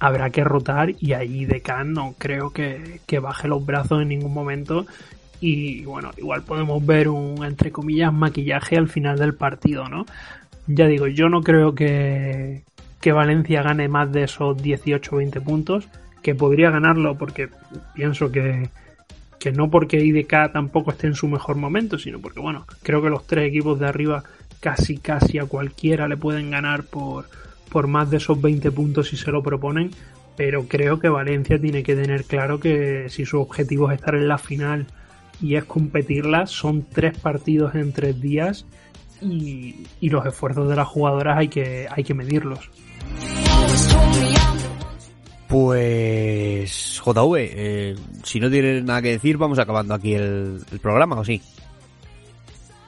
habrá 0.00 0.30
que 0.30 0.42
rotar 0.42 0.94
y 0.98 1.12
ahí 1.12 1.44
de 1.44 1.60
Can 1.60 1.92
no 1.92 2.16
creo 2.18 2.50
que, 2.50 2.98
que 3.06 3.20
baje 3.20 3.46
los 3.46 3.64
brazos 3.64 4.02
en 4.02 4.08
ningún 4.08 4.34
momento 4.34 4.86
y 5.40 5.84
bueno, 5.84 6.10
igual 6.16 6.42
podemos 6.42 6.84
ver 6.84 7.08
un 7.08 7.44
entre 7.44 7.70
comillas 7.70 8.12
maquillaje 8.12 8.76
al 8.76 8.88
final 8.88 9.18
del 9.18 9.34
partido, 9.34 9.88
¿no? 9.88 10.04
Ya 10.66 10.86
digo, 10.86 11.06
yo 11.06 11.28
no 11.28 11.42
creo 11.42 11.74
que, 11.74 12.64
que 13.02 13.12
Valencia 13.12 13.62
gane 13.62 13.88
más 13.88 14.12
de 14.12 14.22
esos 14.22 14.56
18 14.62 15.14
o 15.14 15.18
20 15.18 15.40
puntos, 15.40 15.88
que 16.22 16.36
podría 16.36 16.70
ganarlo 16.70 17.18
porque 17.18 17.48
pienso 17.94 18.30
que, 18.30 18.70
que 19.40 19.50
no 19.50 19.70
porque 19.70 20.02
IDK 20.02 20.52
tampoco 20.52 20.92
esté 20.92 21.08
en 21.08 21.16
su 21.16 21.26
mejor 21.26 21.56
momento, 21.56 21.98
sino 21.98 22.20
porque 22.20 22.38
bueno, 22.38 22.64
creo 22.82 23.02
que 23.02 23.10
los 23.10 23.26
tres 23.26 23.48
equipos 23.48 23.80
de 23.80 23.88
arriba 23.88 24.22
casi 24.60 24.98
casi 24.98 25.38
a 25.38 25.46
cualquiera 25.46 26.06
le 26.06 26.16
pueden 26.16 26.52
ganar 26.52 26.84
por, 26.84 27.26
por 27.70 27.88
más 27.88 28.08
de 28.08 28.18
esos 28.18 28.40
20 28.40 28.70
puntos 28.70 29.08
si 29.08 29.16
se 29.16 29.32
lo 29.32 29.42
proponen, 29.42 29.90
pero 30.36 30.68
creo 30.68 31.00
que 31.00 31.08
Valencia 31.08 31.60
tiene 31.60 31.82
que 31.82 31.96
tener 31.96 32.22
claro 32.22 32.60
que 32.60 33.06
si 33.08 33.26
su 33.26 33.40
objetivo 33.40 33.90
es 33.90 33.98
estar 33.98 34.14
en 34.14 34.28
la 34.28 34.38
final 34.38 34.86
y 35.40 35.56
es 35.56 35.64
competirla, 35.64 36.46
son 36.46 36.86
tres 36.88 37.18
partidos 37.18 37.74
en 37.74 37.92
tres 37.92 38.20
días 38.20 38.64
y, 39.20 39.88
y 40.00 40.08
los 40.08 40.24
esfuerzos 40.24 40.68
de 40.68 40.76
las 40.76 40.86
jugadoras 40.86 41.36
hay 41.36 41.48
que, 41.48 41.88
hay 41.90 42.04
que 42.04 42.14
medirlos. 42.14 42.70
Pues 45.48 47.00
JV, 47.04 47.34
eh, 47.38 47.94
si 48.22 48.40
no 48.40 48.50
tienes 48.50 48.82
nada 48.84 49.02
que 49.02 49.10
decir, 49.10 49.36
vamos 49.36 49.58
acabando 49.58 49.92
aquí 49.94 50.14
el, 50.14 50.60
el 50.72 50.80
programa, 50.80 51.16
¿o 51.20 51.24
sí? 51.24 51.42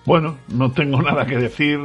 Bueno, 0.06 0.38
no 0.48 0.70
tengo 0.72 1.00
nada 1.02 1.26
que 1.26 1.36
decir. 1.36 1.78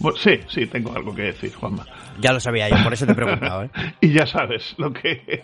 Bueno, 0.00 0.16
sí, 0.16 0.40
sí, 0.48 0.66
tengo 0.66 0.94
algo 0.94 1.14
que 1.14 1.22
decir, 1.22 1.52
Juanma. 1.54 1.84
Ya 2.20 2.32
lo 2.32 2.40
sabía 2.40 2.68
yo, 2.68 2.76
por 2.82 2.92
eso 2.92 3.06
te 3.06 3.12
he 3.12 3.14
preguntado, 3.16 3.64
¿eh? 3.64 3.70
Y 4.00 4.12
ya 4.12 4.26
sabes 4.26 4.74
lo 4.78 4.92
que 4.92 5.22
es. 5.26 5.42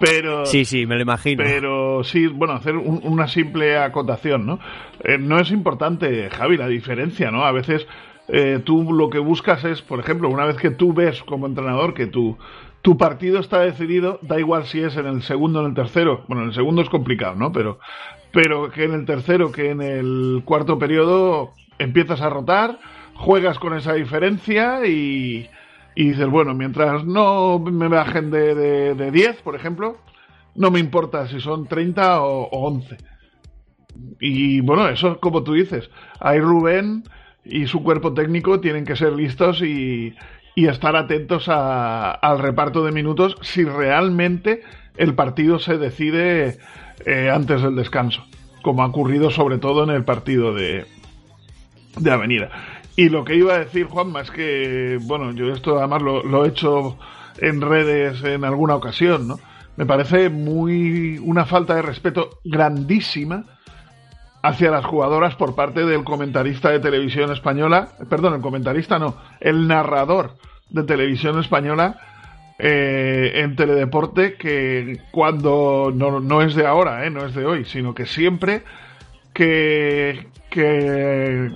Pero. 0.00 0.46
Sí, 0.46 0.64
sí, 0.64 0.86
me 0.86 0.94
lo 0.96 1.02
imagino. 1.02 1.42
Pero 1.44 2.02
sí, 2.04 2.26
bueno, 2.28 2.54
hacer 2.54 2.76
un- 2.76 3.00
una 3.02 3.28
simple 3.28 3.78
acotación, 3.78 4.46
¿no? 4.46 4.58
Eh, 5.04 5.18
no 5.18 5.38
es 5.40 5.50
importante, 5.50 6.28
Javi, 6.30 6.56
la 6.56 6.68
diferencia, 6.68 7.30
¿no? 7.30 7.44
A 7.44 7.52
veces 7.52 7.86
eh, 8.28 8.60
tú 8.64 8.92
lo 8.92 9.08
que 9.08 9.18
buscas 9.18 9.64
es, 9.64 9.80
por 9.80 10.00
ejemplo, 10.00 10.28
una 10.28 10.44
vez 10.44 10.56
que 10.56 10.70
tú 10.70 10.92
ves 10.92 11.22
como 11.22 11.46
entrenador 11.46 11.94
que 11.94 12.06
tu, 12.06 12.36
tu 12.82 12.98
partido 12.98 13.40
está 13.40 13.60
decidido, 13.60 14.18
da 14.22 14.38
igual 14.38 14.66
si 14.66 14.80
es 14.80 14.96
en 14.96 15.06
el 15.06 15.22
segundo 15.22 15.60
o 15.60 15.62
en 15.62 15.68
el 15.70 15.74
tercero. 15.74 16.24
Bueno, 16.28 16.42
en 16.42 16.48
el 16.48 16.54
segundo 16.54 16.82
es 16.82 16.90
complicado, 16.90 17.34
¿no? 17.34 17.52
Pero, 17.52 17.78
pero 18.32 18.70
que 18.70 18.84
en 18.84 18.92
el 18.92 19.06
tercero, 19.06 19.50
que 19.50 19.70
en 19.70 19.80
el 19.80 20.42
cuarto 20.44 20.78
periodo 20.78 21.52
empiezas 21.78 22.20
a 22.20 22.28
rotar, 22.28 22.78
juegas 23.14 23.58
con 23.58 23.74
esa 23.74 23.94
diferencia 23.94 24.86
y, 24.86 25.48
y 25.94 26.08
dices, 26.10 26.28
bueno, 26.28 26.54
mientras 26.54 27.04
no 27.04 27.58
me 27.58 27.88
bajen 27.88 28.30
de, 28.30 28.54
de, 28.54 28.94
de 28.94 29.10
10, 29.10 29.42
por 29.42 29.56
ejemplo, 29.56 29.96
no 30.54 30.70
me 30.70 30.80
importa 30.80 31.26
si 31.28 31.40
son 31.40 31.66
30 31.66 32.20
o, 32.20 32.42
o 32.42 32.66
11. 32.68 32.96
Y 34.20 34.60
bueno, 34.60 34.88
eso 34.88 35.18
como 35.18 35.42
tú 35.42 35.54
dices, 35.54 35.90
ahí 36.20 36.40
Rubén 36.40 37.04
y 37.48 37.66
su 37.66 37.82
cuerpo 37.82 38.12
técnico 38.14 38.60
tienen 38.60 38.84
que 38.84 38.96
ser 38.96 39.12
listos 39.12 39.62
y, 39.62 40.14
y 40.54 40.66
estar 40.66 40.94
atentos 40.96 41.48
a- 41.48 42.12
al 42.12 42.38
reparto 42.38 42.84
de 42.84 42.92
minutos 42.92 43.36
si 43.40 43.64
realmente 43.64 44.62
el 44.96 45.14
partido 45.14 45.58
se 45.58 45.78
decide 45.78 46.58
eh, 47.06 47.30
antes 47.32 47.62
del 47.62 47.74
descanso, 47.76 48.24
como 48.62 48.82
ha 48.82 48.86
ocurrido 48.86 49.30
sobre 49.30 49.58
todo 49.58 49.84
en 49.84 49.90
el 49.90 50.04
partido 50.04 50.52
de, 50.54 50.84
de 51.96 52.10
Avenida. 52.10 52.50
Y 52.96 53.08
lo 53.10 53.24
que 53.24 53.36
iba 53.36 53.54
a 53.54 53.58
decir, 53.60 53.86
Juanma, 53.86 54.22
es 54.22 54.30
que, 54.32 54.98
bueno, 55.02 55.32
yo 55.32 55.52
esto 55.52 55.78
además 55.78 56.02
lo, 56.02 56.22
lo 56.24 56.44
he 56.44 56.48
hecho 56.48 56.98
en 57.40 57.60
redes 57.60 58.24
en 58.24 58.44
alguna 58.44 58.74
ocasión, 58.74 59.28
¿no? 59.28 59.38
Me 59.76 59.86
parece 59.86 60.28
muy 60.28 61.18
una 61.18 61.44
falta 61.44 61.76
de 61.76 61.82
respeto 61.82 62.40
grandísima 62.44 63.44
hacia 64.42 64.70
las 64.70 64.84
jugadoras 64.84 65.34
por 65.34 65.54
parte 65.54 65.84
del 65.84 66.04
comentarista 66.04 66.70
de 66.70 66.80
televisión 66.80 67.32
española, 67.32 67.88
perdón, 68.08 68.34
el 68.34 68.40
comentarista 68.40 68.98
no, 68.98 69.16
el 69.40 69.66
narrador 69.66 70.34
de 70.70 70.82
televisión 70.84 71.38
española 71.40 71.98
eh, 72.58 73.32
en 73.36 73.56
Teledeporte 73.56 74.34
que 74.34 75.00
cuando 75.10 75.92
no, 75.94 76.20
no 76.20 76.42
es 76.42 76.54
de 76.54 76.66
ahora, 76.66 77.04
eh, 77.06 77.10
no 77.10 77.24
es 77.24 77.34
de 77.34 77.46
hoy, 77.46 77.64
sino 77.64 77.94
que 77.94 78.06
siempre 78.06 78.62
que, 79.32 80.26
que 80.50 81.50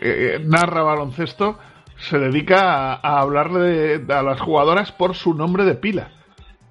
eh, 0.00 0.40
narra 0.44 0.82
baloncesto 0.82 1.58
se 1.98 2.18
dedica 2.18 2.92
a, 2.92 2.94
a 2.94 3.20
hablarle 3.20 3.98
de- 3.98 4.14
a 4.14 4.22
las 4.22 4.40
jugadoras 4.40 4.92
por 4.92 5.14
su 5.14 5.34
nombre 5.34 5.64
de 5.64 5.74
pila. 5.74 6.10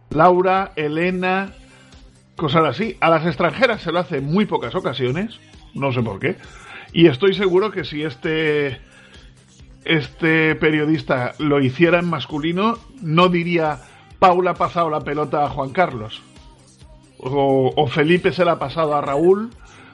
Laura, 0.09 0.71
Elena, 0.75 1.49
cosas 2.37 2.63
así. 2.63 2.95
A 3.01 3.09
las 3.09 3.25
extranjeras 3.25 3.81
se 3.81 3.91
lo 3.91 3.99
hace 3.99 4.19
en 4.19 4.25
muy 4.25 4.45
pocas 4.45 4.73
ocasiones, 4.75 5.37
no 5.73 5.91
sé 5.91 6.01
por 6.01 6.19
qué. 6.19 6.37
Y 6.93 7.07
estoy 7.07 7.33
seguro 7.33 7.71
que 7.71 7.83
si 7.83 8.03
este 8.03 8.79
este 9.83 10.55
periodista 10.55 11.33
lo 11.39 11.61
hiciera 11.61 11.99
en 11.99 12.09
masculino, 12.09 12.77
no 13.01 13.27
diría 13.29 13.79
Paula 14.19 14.51
ha 14.51 14.55
pasado 14.55 14.89
la 14.89 15.01
pelota 15.01 15.43
a 15.43 15.49
Juan 15.49 15.71
Carlos. 15.71 16.21
O, 17.19 17.87
Felipe 17.87 18.31
se 18.31 18.45
la 18.45 18.53
ha 18.53 18.59
pasado 18.59 18.95
a 18.95 19.01
Raúl. 19.01 19.49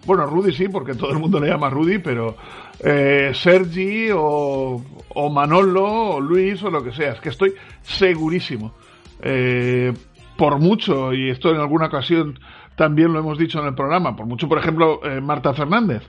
Bueno, 0.05 0.25
Rudy 0.25 0.51
sí, 0.51 0.67
porque 0.67 0.93
todo 0.93 1.11
el 1.11 1.19
mundo 1.19 1.39
le 1.39 1.47
llama 1.47 1.69
Rudy, 1.69 1.99
pero 1.99 2.35
eh, 2.79 3.31
Sergi 3.33 4.09
o, 4.11 4.83
o 5.09 5.29
Manolo 5.29 6.15
o 6.15 6.19
Luis 6.19 6.61
o 6.63 6.69
lo 6.69 6.83
que 6.83 6.91
sea. 6.91 7.13
Es 7.13 7.21
que 7.21 7.29
estoy 7.29 7.53
segurísimo. 7.81 8.73
Eh, 9.21 9.93
por 10.43 10.59
mucho, 10.59 11.13
y 11.13 11.29
esto 11.29 11.51
en 11.51 11.61
alguna 11.61 11.85
ocasión 11.85 12.37
también 12.75 13.13
lo 13.13 13.19
hemos 13.19 13.37
dicho 13.37 13.61
en 13.61 13.67
el 13.67 13.75
programa, 13.75 14.17
por 14.17 14.25
mucho, 14.25 14.49
por 14.49 14.57
ejemplo, 14.57 14.99
eh, 15.05 15.21
Marta 15.21 15.53
Fernández. 15.53 16.05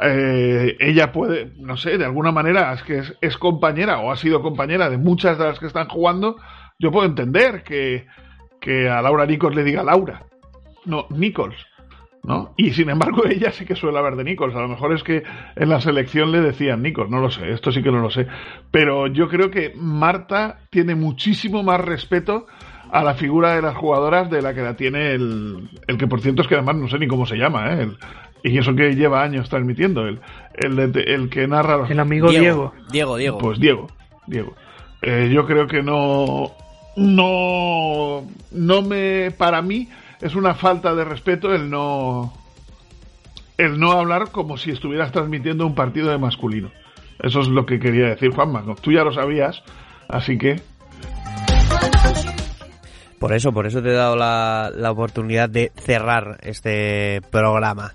Eh, 0.00 0.78
ella 0.80 1.12
puede, 1.12 1.52
no 1.58 1.76
sé, 1.76 1.98
de 1.98 2.06
alguna 2.06 2.32
manera 2.32 2.72
es 2.72 2.82
que 2.84 3.00
es, 3.00 3.18
es 3.20 3.36
compañera 3.36 3.98
o 3.98 4.10
ha 4.10 4.16
sido 4.16 4.40
compañera 4.40 4.88
de 4.88 4.96
muchas 4.96 5.36
de 5.36 5.44
las 5.44 5.58
que 5.58 5.66
están 5.66 5.88
jugando. 5.88 6.36
Yo 6.78 6.90
puedo 6.90 7.04
entender 7.04 7.64
que, 7.64 8.06
que 8.62 8.88
a 8.88 9.02
Laura 9.02 9.26
Nichols 9.26 9.54
le 9.54 9.62
diga 9.62 9.82
Laura, 9.82 10.24
no 10.86 11.06
Nichols, 11.10 11.66
¿no? 12.22 12.54
Y 12.56 12.70
sin 12.70 12.88
embargo 12.88 13.26
ella 13.28 13.52
sí 13.52 13.66
que 13.66 13.76
suele 13.76 13.98
hablar 13.98 14.16
de 14.16 14.24
Nichols. 14.24 14.56
A 14.56 14.62
lo 14.62 14.68
mejor 14.68 14.94
es 14.94 15.02
que 15.02 15.22
en 15.54 15.68
la 15.68 15.82
selección 15.82 16.32
le 16.32 16.40
decían 16.40 16.80
Nichols, 16.80 17.10
no 17.10 17.20
lo 17.20 17.30
sé, 17.30 17.52
esto 17.52 17.70
sí 17.70 17.82
que 17.82 17.92
no 17.92 18.00
lo 18.00 18.08
sé. 18.08 18.26
Pero 18.70 19.06
yo 19.06 19.28
creo 19.28 19.50
que 19.50 19.74
Marta 19.76 20.60
tiene 20.70 20.94
muchísimo 20.94 21.62
más 21.62 21.82
respeto 21.82 22.46
a 22.90 23.02
la 23.02 23.14
figura 23.14 23.54
de 23.56 23.62
las 23.62 23.76
jugadoras 23.76 24.30
de 24.30 24.42
la 24.42 24.54
que 24.54 24.62
la 24.62 24.74
tiene 24.76 25.12
el, 25.12 25.68
el 25.86 25.98
que 25.98 26.06
por 26.06 26.20
cierto 26.20 26.42
es 26.42 26.48
que 26.48 26.54
además 26.54 26.76
no 26.76 26.88
sé 26.88 26.98
ni 26.98 27.06
cómo 27.08 27.26
se 27.26 27.36
llama, 27.36 27.72
¿eh? 27.74 27.82
El- 27.82 27.96
y 28.42 28.58
eso 28.58 28.74
que 28.76 28.94
lleva 28.94 29.22
años 29.24 29.48
transmitiendo, 29.48 30.06
el, 30.06 30.20
el, 30.54 30.92
de- 30.92 31.02
el 31.02 31.28
que 31.30 31.48
narra 31.48 31.76
los... 31.78 31.90
El 31.90 31.98
amigo 31.98 32.28
Diego. 32.30 32.72
Diego, 32.92 33.16
Diego. 33.16 33.38
Pues 33.38 33.58
Diego, 33.58 33.88
Diego. 34.28 34.54
Eh, 35.02 35.30
yo 35.32 35.46
creo 35.46 35.66
que 35.66 35.82
no, 35.82 36.52
no, 36.96 38.22
no 38.52 38.82
me, 38.82 39.32
para 39.32 39.62
mí 39.62 39.88
es 40.20 40.34
una 40.36 40.54
falta 40.54 40.94
de 40.94 41.04
respeto 41.04 41.52
el 41.54 41.68
no, 41.70 42.32
el 43.58 43.80
no 43.80 43.92
hablar 43.92 44.30
como 44.30 44.56
si 44.58 44.70
estuvieras 44.70 45.10
transmitiendo 45.10 45.66
un 45.66 45.74
partido 45.74 46.10
de 46.10 46.18
masculino. 46.18 46.70
Eso 47.18 47.40
es 47.40 47.48
lo 47.48 47.66
que 47.66 47.80
quería 47.80 48.06
decir 48.08 48.30
Juanma. 48.30 48.62
Tú 48.80 48.92
ya 48.92 49.02
lo 49.02 49.12
sabías, 49.12 49.62
así 50.08 50.38
que 50.38 50.60
Por 53.18 53.32
eso, 53.32 53.52
por 53.52 53.66
eso 53.66 53.82
te 53.82 53.88
he 53.90 53.94
dado 53.94 54.16
la, 54.16 54.70
la 54.74 54.90
oportunidad 54.90 55.48
de 55.48 55.72
cerrar 55.76 56.38
este 56.42 57.22
programa. 57.30 57.94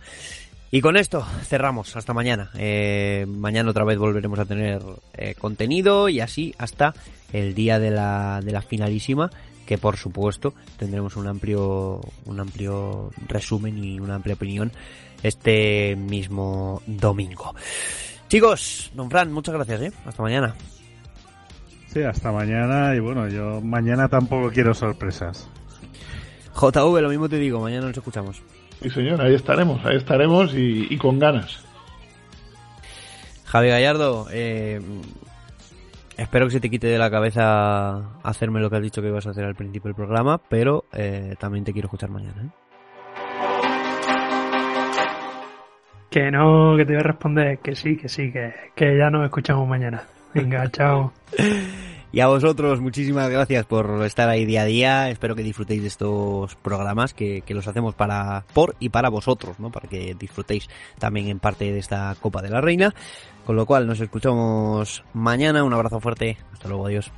Y 0.72 0.80
con 0.80 0.96
esto 0.96 1.26
cerramos. 1.44 1.96
Hasta 1.98 2.14
mañana. 2.14 2.50
Eh, 2.58 3.26
mañana 3.28 3.70
otra 3.70 3.84
vez 3.84 3.98
volveremos 3.98 4.40
a 4.40 4.46
tener 4.46 4.82
eh, 5.14 5.36
contenido 5.38 6.08
y 6.08 6.22
así 6.22 6.56
hasta 6.58 6.94
el 7.34 7.54
día 7.54 7.78
de 7.78 7.92
la, 7.92 8.40
de 8.42 8.54
la 8.54 8.62
finalísima, 8.62 9.30
que 9.66 9.78
por 9.78 9.98
supuesto 9.98 10.54
tendremos 10.78 11.18
un 11.18 11.28
amplio, 11.28 12.00
un 12.26 12.40
amplio 12.40 13.12
resumen 13.28 13.84
y 13.84 14.00
una 14.00 14.16
amplia 14.16 14.36
opinión 14.36 14.72
este 15.24 15.98
mismo 15.98 16.82
domingo. 16.88 17.54
Chicos, 18.30 18.92
don 18.96 19.10
Fran, 19.10 19.32
muchas 19.32 19.54
gracias, 19.54 19.82
¿eh? 19.82 19.92
Hasta 20.06 20.24
mañana. 20.24 20.56
Sí, 21.92 22.02
hasta 22.04 22.32
mañana. 22.32 22.96
Y 22.96 23.00
bueno, 23.00 23.28
yo 23.28 23.60
mañana 23.62 24.08
tampoco 24.08 24.50
quiero 24.50 24.74
sorpresas. 24.74 25.50
JV, 26.54 27.02
lo 27.02 27.10
mismo 27.10 27.28
te 27.28 27.38
digo, 27.38 27.60
mañana 27.60 27.88
nos 27.88 27.98
escuchamos. 27.98 28.42
sí 28.82 28.90
señor, 28.90 29.22
ahí 29.22 29.36
estaremos, 29.36 29.84
ahí 29.86 29.98
estaremos 29.98 30.54
y, 30.54 30.88
y 30.90 30.98
con 30.98 31.20
ganas. 31.20 31.66
Javi 33.46 33.68
Gallardo, 33.68 34.28
eh, 34.32 34.80
espero 36.16 36.46
que 36.46 36.52
se 36.54 36.60
te 36.62 36.70
quite 36.70 36.88
de 36.88 36.98
la 36.98 37.12
cabeza 37.12 38.20
hacerme 38.24 38.62
lo 38.62 38.70
que 38.70 38.78
has 38.78 38.82
dicho 38.82 39.02
que 39.02 39.10
ibas 39.10 39.28
a 39.28 39.32
hacer 39.32 39.44
al 39.44 39.56
principio 39.56 39.90
del 39.90 39.96
programa, 39.96 40.38
pero 40.38 40.86
eh, 40.94 41.36
también 41.40 41.66
te 41.66 41.74
quiero 41.74 41.88
escuchar 41.88 42.10
mañana. 42.10 42.42
¿eh? 42.42 42.50
Que 46.10 46.32
no, 46.32 46.76
que 46.78 46.86
te 46.86 46.94
voy 46.94 47.02
a 47.02 47.04
responder 47.04 47.60
que 47.60 47.76
sí, 47.76 47.98
que 47.98 48.08
sí, 48.08 48.32
que, 48.32 48.54
que 48.76 48.98
ya 48.98 49.10
nos 49.10 49.26
escuchamos 49.26 49.68
mañana. 49.68 50.04
Venga, 50.34 50.70
chao. 50.72 51.12
Y 52.14 52.20
a 52.20 52.28
vosotros, 52.28 52.82
muchísimas 52.82 53.30
gracias 53.30 53.66
por 53.66 54.04
estar 54.04 54.28
ahí 54.28 54.44
día 54.46 54.64
a 54.64 54.66
día. 54.66 55.10
Espero 55.10 55.34
que 55.36 55.44
disfrutéis 55.44 55.82
de 55.82 55.88
estos 55.88 56.56
programas 56.56 57.14
que, 57.14 57.42
que 57.42 57.54
los 57.54 57.68
hacemos 57.68 57.96
para 57.96 58.44
por 58.54 58.76
y 58.80 58.90
para 58.90 59.10
vosotros, 59.10 59.60
¿no? 59.60 59.72
Para 59.72 59.88
que 59.88 60.14
disfrutéis 60.16 60.68
también 61.00 61.28
en 61.30 61.40
parte 61.40 61.72
de 61.72 61.80
esta 61.80 62.14
Copa 62.20 62.42
de 62.42 62.50
la 62.50 62.60
Reina. 62.60 62.94
Con 63.46 63.56
lo 63.56 63.66
cual, 63.66 63.88
nos 63.88 64.02
escuchamos 64.02 65.04
mañana. 65.14 65.64
Un 65.64 65.74
abrazo 65.74 66.00
fuerte. 66.02 66.38
Hasta 66.52 66.68
luego, 66.68 66.88
adiós. 66.88 67.12